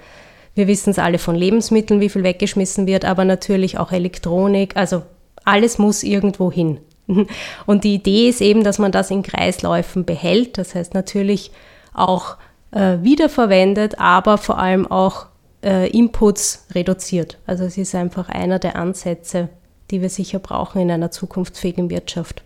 Wir 0.54 0.68
wissen 0.68 0.90
es 0.90 1.00
alle 1.00 1.20
von 1.20 1.36
Lebensmitteln, 1.36 2.02
wie 2.02 2.10
viel 2.10 2.24
weggeschmissen 2.24 2.86
wird, 2.88 3.06
aber 3.06 3.26
natürlich 3.26 3.78
auch 3.78 3.92
Elektronik. 3.92 4.76
Also 4.76 5.04
alles 5.46 5.78
muss 5.78 6.04
irgendwo 6.04 6.52
hin. 6.52 6.80
Und 7.66 7.84
die 7.84 7.96
Idee 7.96 8.30
ist 8.30 8.42
eben, 8.42 8.64
dass 8.64 8.80
man 8.80 8.92
das 8.92 9.12
in 9.12 9.24
Kreisläufen 9.24 10.06
behält, 10.06 10.58
das 10.58 10.76
heißt 10.76 10.94
natürlich 10.94 11.52
auch 11.94 12.38
äh, 12.72 12.98
wiederverwendet, 13.02 14.00
aber 14.00 14.38
vor 14.38 14.60
allem 14.60 14.90
auch 14.90 15.26
äh, 15.64 15.90
Inputs 15.90 16.66
reduziert. 16.74 17.38
Also 17.46 17.66
es 17.66 17.78
ist 17.78 17.96
einfach 17.96 18.30
einer 18.30 18.60
der 18.60 18.76
Ansätze, 18.76 19.50
die 19.92 20.02
wir 20.02 20.10
sicher 20.10 20.40
brauchen 20.40 20.82
in 20.82 20.92
einer 20.92 21.12
zukunftsfähigen 21.12 21.90
Wirtschaft. 21.90 22.44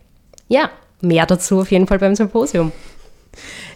Ja, 0.47 0.69
mehr 1.01 1.25
dazu 1.25 1.59
auf 1.59 1.71
jeden 1.71 1.87
Fall 1.87 1.99
beim 1.99 2.15
Symposium. 2.15 2.71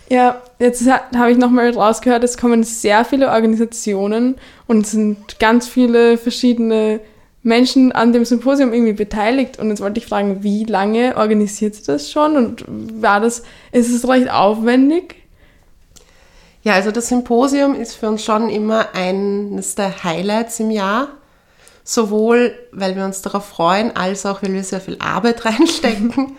Ja, 0.09 0.41
jetzt 0.59 0.87
habe 0.89 1.31
ich 1.31 1.37
nochmal 1.37 1.69
rausgehört, 1.71 2.23
es 2.23 2.37
kommen 2.37 2.63
sehr 2.63 3.03
viele 3.03 3.29
Organisationen 3.29 4.35
und 4.65 4.85
es 4.85 4.91
sind 4.91 5.39
ganz 5.39 5.67
viele 5.67 6.17
verschiedene 6.17 7.01
Menschen 7.47 7.93
an 7.93 8.11
dem 8.11 8.25
Symposium 8.25 8.73
irgendwie 8.73 8.93
beteiligt. 8.93 9.57
Und 9.57 9.69
jetzt 9.69 9.81
wollte 9.81 9.99
ich 9.99 10.05
fragen, 10.05 10.43
wie 10.43 10.65
lange 10.65 11.15
organisiert 11.15 11.75
sie 11.75 11.83
das 11.83 12.11
schon 12.11 12.35
und 12.35 12.65
war 13.01 13.21
das, 13.21 13.41
ist 13.71 13.89
es 13.89 14.07
recht 14.07 14.29
aufwendig? 14.29 15.15
Ja, 16.63 16.73
also 16.73 16.91
das 16.91 17.07
Symposium 17.07 17.73
ist 17.73 17.93
für 17.93 18.09
uns 18.09 18.23
schon 18.25 18.49
immer 18.49 18.93
eines 18.93 19.75
der 19.75 20.03
Highlights 20.03 20.59
im 20.59 20.71
Jahr. 20.71 21.07
Sowohl, 21.85 22.53
weil 22.73 22.97
wir 22.97 23.05
uns 23.05 23.21
darauf 23.21 23.45
freuen, 23.45 23.95
als 23.95 24.25
auch, 24.25 24.43
weil 24.43 24.51
wir 24.51 24.63
sehr 24.65 24.81
viel 24.81 24.97
Arbeit 24.99 25.45
reinstecken. 25.45 26.35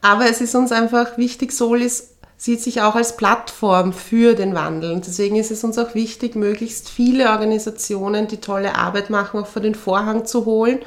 Aber 0.00 0.30
es 0.30 0.40
ist 0.40 0.54
uns 0.54 0.70
einfach 0.70 1.18
wichtig, 1.18 1.50
Solis 1.50 2.14
sieht 2.40 2.62
sich 2.62 2.80
auch 2.80 2.94
als 2.94 3.16
Plattform 3.16 3.92
für 3.92 4.34
den 4.34 4.54
Wandel. 4.54 4.92
Und 4.92 5.06
deswegen 5.06 5.34
ist 5.34 5.50
es 5.50 5.64
uns 5.64 5.76
auch 5.76 5.96
wichtig, 5.96 6.36
möglichst 6.36 6.88
viele 6.88 7.30
Organisationen, 7.30 8.28
die 8.28 8.36
tolle 8.36 8.76
Arbeit 8.76 9.10
machen, 9.10 9.40
auch 9.40 9.46
vor 9.48 9.60
den 9.60 9.74
Vorhang 9.74 10.24
zu 10.24 10.46
holen, 10.46 10.78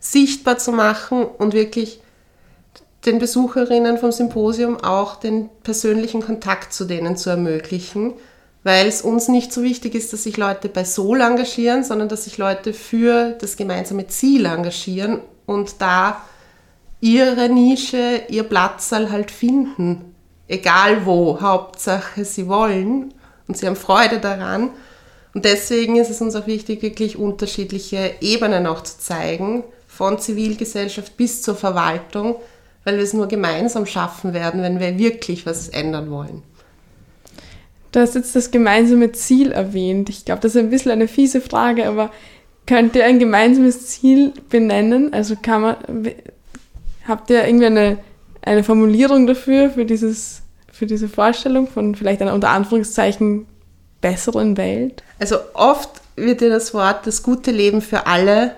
sichtbar 0.00 0.58
zu 0.58 0.72
machen 0.72 1.24
und 1.24 1.54
wirklich 1.54 2.00
den 3.06 3.20
Besucherinnen 3.20 3.96
vom 3.96 4.10
Symposium 4.10 4.76
auch 4.76 5.16
den 5.16 5.48
persönlichen 5.62 6.20
Kontakt 6.20 6.72
zu 6.72 6.84
denen 6.84 7.16
zu 7.16 7.30
ermöglichen, 7.30 8.14
weil 8.64 8.88
es 8.88 9.02
uns 9.02 9.28
nicht 9.28 9.52
so 9.52 9.62
wichtig 9.62 9.94
ist, 9.94 10.12
dass 10.12 10.24
sich 10.24 10.36
Leute 10.36 10.68
bei 10.68 10.82
Sol 10.82 11.20
engagieren, 11.20 11.84
sondern 11.84 12.08
dass 12.08 12.24
sich 12.24 12.38
Leute 12.38 12.72
für 12.72 13.36
das 13.40 13.56
gemeinsame 13.56 14.08
Ziel 14.08 14.46
engagieren 14.46 15.20
und 15.46 15.80
da 15.80 16.22
ihre 17.00 17.48
Nische, 17.48 18.22
ihr 18.28 18.44
Platzal 18.44 19.10
halt 19.12 19.30
finden 19.30 20.11
egal 20.48 21.06
wo, 21.06 21.40
Hauptsache 21.40 22.24
sie 22.24 22.48
wollen 22.48 23.14
und 23.48 23.56
sie 23.56 23.66
haben 23.66 23.76
Freude 23.76 24.18
daran. 24.18 24.70
Und 25.34 25.44
deswegen 25.44 25.96
ist 25.96 26.10
es 26.10 26.20
uns 26.20 26.34
auch 26.34 26.46
wichtig, 26.46 26.82
wirklich 26.82 27.16
unterschiedliche 27.16 28.14
Ebenen 28.20 28.66
auch 28.66 28.82
zu 28.82 28.98
zeigen, 28.98 29.64
von 29.86 30.18
Zivilgesellschaft 30.18 31.16
bis 31.16 31.42
zur 31.42 31.54
Verwaltung, 31.54 32.36
weil 32.84 32.96
wir 32.96 33.04
es 33.04 33.12
nur 33.12 33.28
gemeinsam 33.28 33.86
schaffen 33.86 34.32
werden, 34.32 34.62
wenn 34.62 34.80
wir 34.80 34.98
wirklich 34.98 35.46
was 35.46 35.68
ändern 35.68 36.10
wollen. 36.10 36.42
Du 37.92 38.00
hast 38.00 38.14
jetzt 38.14 38.34
das 38.34 38.50
gemeinsame 38.50 39.12
Ziel 39.12 39.52
erwähnt. 39.52 40.08
Ich 40.08 40.24
glaube, 40.24 40.40
das 40.40 40.54
ist 40.54 40.60
ein 40.60 40.70
bisschen 40.70 40.92
eine 40.92 41.08
fiese 41.08 41.42
Frage, 41.42 41.86
aber 41.86 42.10
könnt 42.66 42.96
ihr 42.96 43.04
ein 43.04 43.18
gemeinsames 43.18 43.88
Ziel 43.88 44.32
benennen? 44.48 45.12
Also 45.12 45.36
kann 45.40 45.60
man, 45.60 45.76
habt 47.06 47.28
ihr 47.28 47.44
irgendwie 47.44 47.66
eine, 47.66 47.98
eine 48.42 48.64
Formulierung 48.64 49.26
dafür, 49.26 49.70
für 49.70 49.84
dieses 49.84 50.42
für 50.72 50.86
diese 50.86 51.08
Vorstellung 51.08 51.68
von 51.68 51.94
vielleicht 51.94 52.22
einer 52.22 52.34
unter 52.34 52.48
Anführungszeichen 52.48 53.46
besseren 54.00 54.56
Welt? 54.56 55.02
Also 55.20 55.36
oft 55.54 55.90
wird 56.16 56.40
ja 56.40 56.48
das 56.48 56.74
Wort 56.74 57.06
das 57.06 57.22
gute 57.22 57.50
Leben 57.50 57.82
für 57.82 58.06
alle 58.06 58.56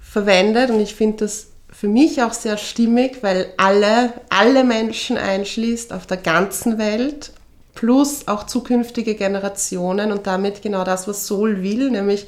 verwendet 0.00 0.70
und 0.70 0.80
ich 0.80 0.94
finde 0.94 1.18
das 1.18 1.46
für 1.70 1.88
mich 1.88 2.22
auch 2.22 2.32
sehr 2.32 2.58
stimmig, 2.58 3.22
weil 3.22 3.46
alle, 3.56 4.12
alle 4.28 4.64
Menschen 4.64 5.16
einschließt 5.16 5.92
auf 5.92 6.06
der 6.06 6.18
ganzen 6.18 6.78
Welt 6.78 7.32
plus 7.74 8.28
auch 8.28 8.44
zukünftige 8.44 9.14
Generationen 9.14 10.12
und 10.12 10.26
damit 10.26 10.60
genau 10.60 10.84
das, 10.84 11.08
was 11.08 11.26
Sol 11.26 11.62
will, 11.62 11.90
nämlich 11.90 12.26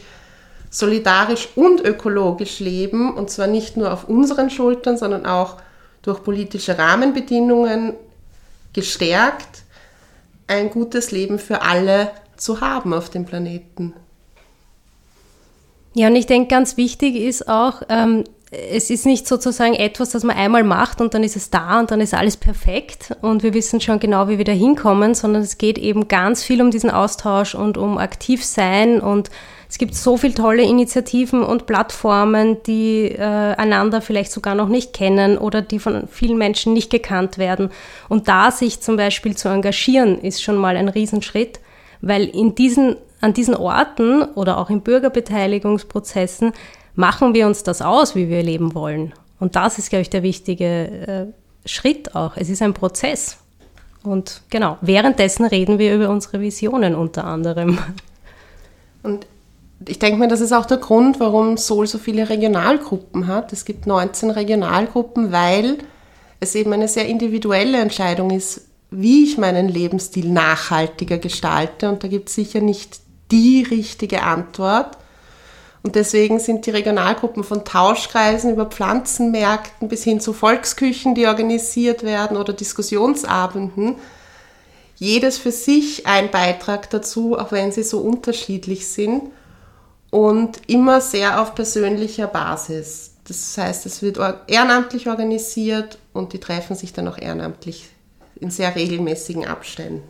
solidarisch 0.70 1.50
und 1.54 1.80
ökologisch 1.84 2.60
leben 2.60 3.14
und 3.14 3.30
zwar 3.30 3.46
nicht 3.46 3.76
nur 3.76 3.92
auf 3.92 4.08
unseren 4.08 4.48
Schultern, 4.48 4.96
sondern 4.96 5.26
auch 5.26 5.58
durch 6.04 6.22
politische 6.22 6.78
Rahmenbedingungen 6.78 7.94
gestärkt, 8.72 9.62
ein 10.46 10.70
gutes 10.70 11.10
Leben 11.10 11.38
für 11.38 11.62
alle 11.62 12.10
zu 12.36 12.60
haben 12.60 12.92
auf 12.92 13.08
dem 13.08 13.24
Planeten. 13.24 13.94
Ja, 15.94 16.08
und 16.08 16.16
ich 16.16 16.26
denke, 16.26 16.48
ganz 16.48 16.76
wichtig 16.76 17.16
ist 17.16 17.48
auch, 17.48 17.82
ähm, 17.88 18.24
es 18.50 18.90
ist 18.90 19.06
nicht 19.06 19.26
sozusagen 19.26 19.74
etwas, 19.74 20.10
das 20.10 20.22
man 20.24 20.36
einmal 20.36 20.62
macht 20.62 21.00
und 21.00 21.14
dann 21.14 21.24
ist 21.24 21.36
es 21.36 21.50
da 21.50 21.80
und 21.80 21.90
dann 21.90 22.00
ist 22.00 22.14
alles 22.14 22.36
perfekt 22.36 23.16
und 23.22 23.42
wir 23.42 23.54
wissen 23.54 23.80
schon 23.80 23.98
genau, 23.98 24.28
wie 24.28 24.38
wir 24.38 24.44
da 24.44 24.52
hinkommen, 24.52 25.14
sondern 25.14 25.42
es 25.42 25.58
geht 25.58 25.78
eben 25.78 26.08
ganz 26.08 26.42
viel 26.42 26.60
um 26.60 26.70
diesen 26.70 26.90
Austausch 26.90 27.54
und 27.54 27.78
um 27.78 27.98
aktiv 27.98 28.44
sein 28.44 29.00
und 29.00 29.30
es 29.74 29.78
gibt 29.78 29.96
so 29.96 30.16
viele 30.16 30.34
tolle 30.34 30.62
Initiativen 30.62 31.42
und 31.42 31.66
Plattformen, 31.66 32.62
die 32.62 33.06
äh, 33.06 33.18
einander 33.20 34.00
vielleicht 34.00 34.30
sogar 34.30 34.54
noch 34.54 34.68
nicht 34.68 34.92
kennen 34.92 35.36
oder 35.36 35.62
die 35.62 35.80
von 35.80 36.06
vielen 36.06 36.38
Menschen 36.38 36.74
nicht 36.74 36.90
gekannt 36.90 37.38
werden. 37.38 37.70
Und 38.08 38.28
da 38.28 38.52
sich 38.52 38.82
zum 38.82 38.96
Beispiel 38.96 39.36
zu 39.36 39.48
engagieren, 39.48 40.20
ist 40.20 40.44
schon 40.44 40.58
mal 40.58 40.76
ein 40.76 40.88
Riesenschritt, 40.88 41.58
weil 42.00 42.26
in 42.26 42.54
diesen, 42.54 42.94
an 43.20 43.34
diesen 43.34 43.56
Orten 43.56 44.22
oder 44.22 44.58
auch 44.58 44.70
in 44.70 44.80
Bürgerbeteiligungsprozessen 44.80 46.52
machen 46.94 47.34
wir 47.34 47.44
uns 47.48 47.64
das 47.64 47.82
aus, 47.82 48.14
wie 48.14 48.28
wir 48.28 48.44
leben 48.44 48.76
wollen. 48.76 49.12
Und 49.40 49.56
das 49.56 49.78
ist, 49.78 49.90
glaube 49.90 50.02
ich, 50.02 50.10
der 50.10 50.22
wichtige 50.22 51.34
äh, 51.64 51.68
Schritt 51.68 52.14
auch. 52.14 52.36
Es 52.36 52.48
ist 52.48 52.62
ein 52.62 52.74
Prozess. 52.74 53.38
Und 54.04 54.42
genau, 54.50 54.78
währenddessen 54.82 55.44
reden 55.44 55.80
wir 55.80 55.96
über 55.96 56.10
unsere 56.10 56.40
Visionen 56.40 56.94
unter 56.94 57.24
anderem. 57.24 57.80
Und 59.02 59.26
ich 59.88 59.98
denke 59.98 60.18
mir, 60.18 60.28
das 60.28 60.40
ist 60.40 60.52
auch 60.52 60.66
der 60.66 60.78
Grund, 60.78 61.20
warum 61.20 61.56
Sol 61.56 61.86
so 61.86 61.98
viele 61.98 62.28
Regionalgruppen 62.28 63.26
hat. 63.26 63.52
Es 63.52 63.64
gibt 63.64 63.86
19 63.86 64.30
Regionalgruppen, 64.30 65.32
weil 65.32 65.78
es 66.40 66.54
eben 66.54 66.72
eine 66.72 66.88
sehr 66.88 67.06
individuelle 67.06 67.78
Entscheidung 67.78 68.30
ist, 68.30 68.62
wie 68.90 69.24
ich 69.24 69.38
meinen 69.38 69.68
Lebensstil 69.68 70.30
nachhaltiger 70.30 71.18
gestalte. 71.18 71.88
Und 71.88 72.04
da 72.04 72.08
gibt 72.08 72.28
es 72.28 72.34
sicher 72.34 72.60
nicht 72.60 73.00
die 73.30 73.62
richtige 73.62 74.22
Antwort. 74.22 74.96
Und 75.82 75.96
deswegen 75.96 76.38
sind 76.38 76.64
die 76.64 76.70
Regionalgruppen 76.70 77.44
von 77.44 77.64
Tauschkreisen 77.64 78.50
über 78.50 78.66
Pflanzenmärkten 78.66 79.88
bis 79.88 80.02
hin 80.04 80.20
zu 80.20 80.32
Volksküchen, 80.32 81.14
die 81.14 81.26
organisiert 81.26 82.04
werden 82.04 82.38
oder 82.38 82.54
Diskussionsabenden, 82.54 83.96
jedes 84.96 85.36
für 85.36 85.50
sich 85.50 86.06
ein 86.06 86.30
Beitrag 86.30 86.88
dazu, 86.88 87.36
auch 87.36 87.52
wenn 87.52 87.72
sie 87.72 87.82
so 87.82 87.98
unterschiedlich 87.98 88.86
sind 88.86 89.24
und 90.14 90.60
immer 90.68 91.00
sehr 91.00 91.42
auf 91.42 91.56
persönlicher 91.56 92.28
Basis. 92.28 93.16
Das 93.26 93.58
heißt, 93.58 93.84
es 93.84 94.00
wird 94.00 94.16
ehrenamtlich 94.46 95.08
organisiert 95.08 95.98
und 96.12 96.32
die 96.32 96.38
treffen 96.38 96.76
sich 96.76 96.92
dann 96.92 97.08
auch 97.08 97.18
ehrenamtlich 97.18 97.88
in 98.36 98.48
sehr 98.48 98.76
regelmäßigen 98.76 99.44
Abständen. 99.44 100.04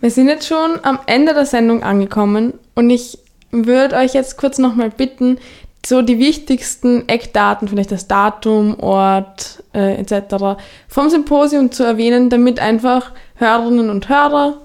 Wir 0.00 0.10
sind 0.10 0.26
jetzt 0.26 0.48
schon 0.48 0.80
am 0.82 0.98
Ende 1.06 1.32
der 1.32 1.46
Sendung 1.46 1.84
angekommen 1.84 2.54
und 2.74 2.90
ich 2.90 3.20
würde 3.52 3.94
euch 3.94 4.14
jetzt 4.14 4.36
kurz 4.36 4.58
nochmal 4.58 4.90
bitten, 4.90 5.38
so 5.86 6.02
die 6.02 6.18
wichtigsten 6.18 7.08
Eckdaten, 7.08 7.68
vielleicht 7.68 7.92
das 7.92 8.08
Datum, 8.08 8.80
Ort 8.80 9.62
äh, 9.74 9.94
etc. 9.94 10.60
vom 10.88 11.08
Symposium 11.08 11.70
zu 11.70 11.84
erwähnen, 11.84 12.30
damit 12.30 12.58
einfach 12.58 13.12
Hörerinnen 13.36 13.90
und 13.90 14.08
Hörer, 14.08 14.58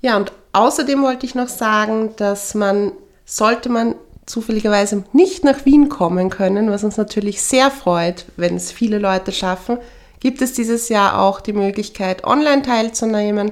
Ja, 0.00 0.16
und 0.16 0.32
Außerdem 0.52 1.02
wollte 1.02 1.24
ich 1.24 1.34
noch 1.34 1.48
sagen, 1.48 2.10
dass 2.16 2.54
man, 2.54 2.92
sollte 3.24 3.70
man 3.70 3.94
zufälligerweise 4.26 5.04
nicht 5.12 5.44
nach 5.44 5.64
Wien 5.64 5.88
kommen 5.88 6.30
können, 6.30 6.70
was 6.70 6.84
uns 6.84 6.96
natürlich 6.96 7.42
sehr 7.42 7.70
freut, 7.70 8.26
wenn 8.36 8.54
es 8.54 8.70
viele 8.70 8.98
Leute 8.98 9.32
schaffen, 9.32 9.78
gibt 10.22 10.40
es 10.40 10.52
dieses 10.52 10.88
Jahr 10.88 11.18
auch 11.18 11.40
die 11.40 11.52
Möglichkeit, 11.52 12.22
online 12.22 12.62
teilzunehmen, 12.62 13.50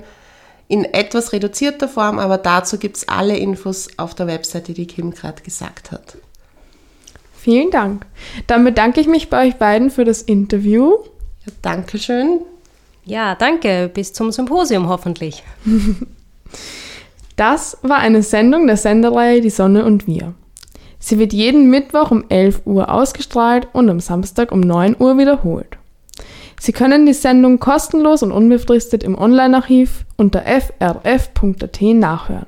in 0.68 0.85
etwas 0.85 1.33
reduzierter 1.33 1.88
Form, 1.88 2.20
aber 2.20 2.38
dazu 2.38 2.78
gibt 2.78 2.96
es 2.96 3.09
alle 3.09 3.37
Infos 3.37 3.88
auf 3.96 4.14
der 4.14 4.28
Webseite, 4.28 4.72
die 4.72 4.87
Kim 4.87 5.11
gerade 5.11 5.42
gesagt 5.42 5.90
hat. 5.90 6.16
Vielen 7.37 7.72
Dank. 7.72 8.06
Dann 8.46 8.62
bedanke 8.62 9.00
ich 9.00 9.09
mich 9.09 9.30
bei 9.30 9.48
euch 9.48 9.56
beiden 9.56 9.90
für 9.90 10.04
das 10.04 10.22
Interview. 10.22 10.92
Ja, 11.44 11.52
Dankeschön. 11.61 12.42
Ja, 13.04 13.35
danke. 13.35 13.90
Bis 13.92 14.12
zum 14.12 14.30
Symposium 14.30 14.88
hoffentlich. 14.88 15.42
Das 17.37 17.78
war 17.80 17.96
eine 17.96 18.22
Sendung 18.22 18.66
der 18.66 18.76
Sendereihe 18.76 19.40
Die 19.40 19.48
Sonne 19.48 19.87
und 19.87 20.06
wir. 20.06 20.35
Sie 20.98 21.18
wird 21.18 21.33
jeden 21.33 21.70
Mittwoch 21.70 22.11
um 22.11 22.26
11 22.28 22.66
Uhr 22.66 22.92
ausgestrahlt 22.92 23.66
und 23.72 23.88
am 23.88 23.98
Samstag 23.98 24.52
um 24.52 24.61
9 24.61 24.94
Uhr 24.98 25.16
wiederholt. 25.16 25.79
Sie 26.62 26.73
können 26.73 27.07
die 27.07 27.14
Sendung 27.14 27.59
kostenlos 27.59 28.23
und 28.23 28.33
unbefristet 28.33 29.03
im 29.03 29.16
Online-Archiv 29.16 30.05
unter 30.18 30.42
frf.at 30.42 31.81
nachhören. 31.81 32.46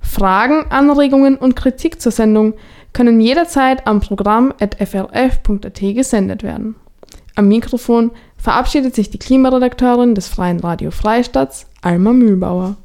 Fragen, 0.00 0.66
Anregungen 0.70 1.36
und 1.36 1.54
Kritik 1.54 2.00
zur 2.00 2.10
Sendung 2.10 2.54
können 2.92 3.20
jederzeit 3.20 3.86
am 3.86 4.00
Programm 4.00 4.52
at 4.58 4.76
frf.at 4.84 5.78
gesendet 5.78 6.42
werden. 6.42 6.74
Am 7.36 7.46
Mikrofon 7.46 8.10
verabschiedet 8.36 8.96
sich 8.96 9.08
die 9.08 9.20
Klimaredakteurin 9.20 10.16
des 10.16 10.26
Freien 10.26 10.58
Radio 10.58 10.90
Freistaats, 10.90 11.66
Alma 11.80 12.12
Mühlbauer. 12.12 12.76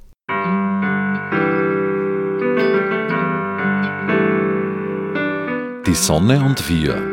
Die 5.87 5.95
Sonne 5.95 6.45
und 6.45 6.69
wir. 6.69 7.12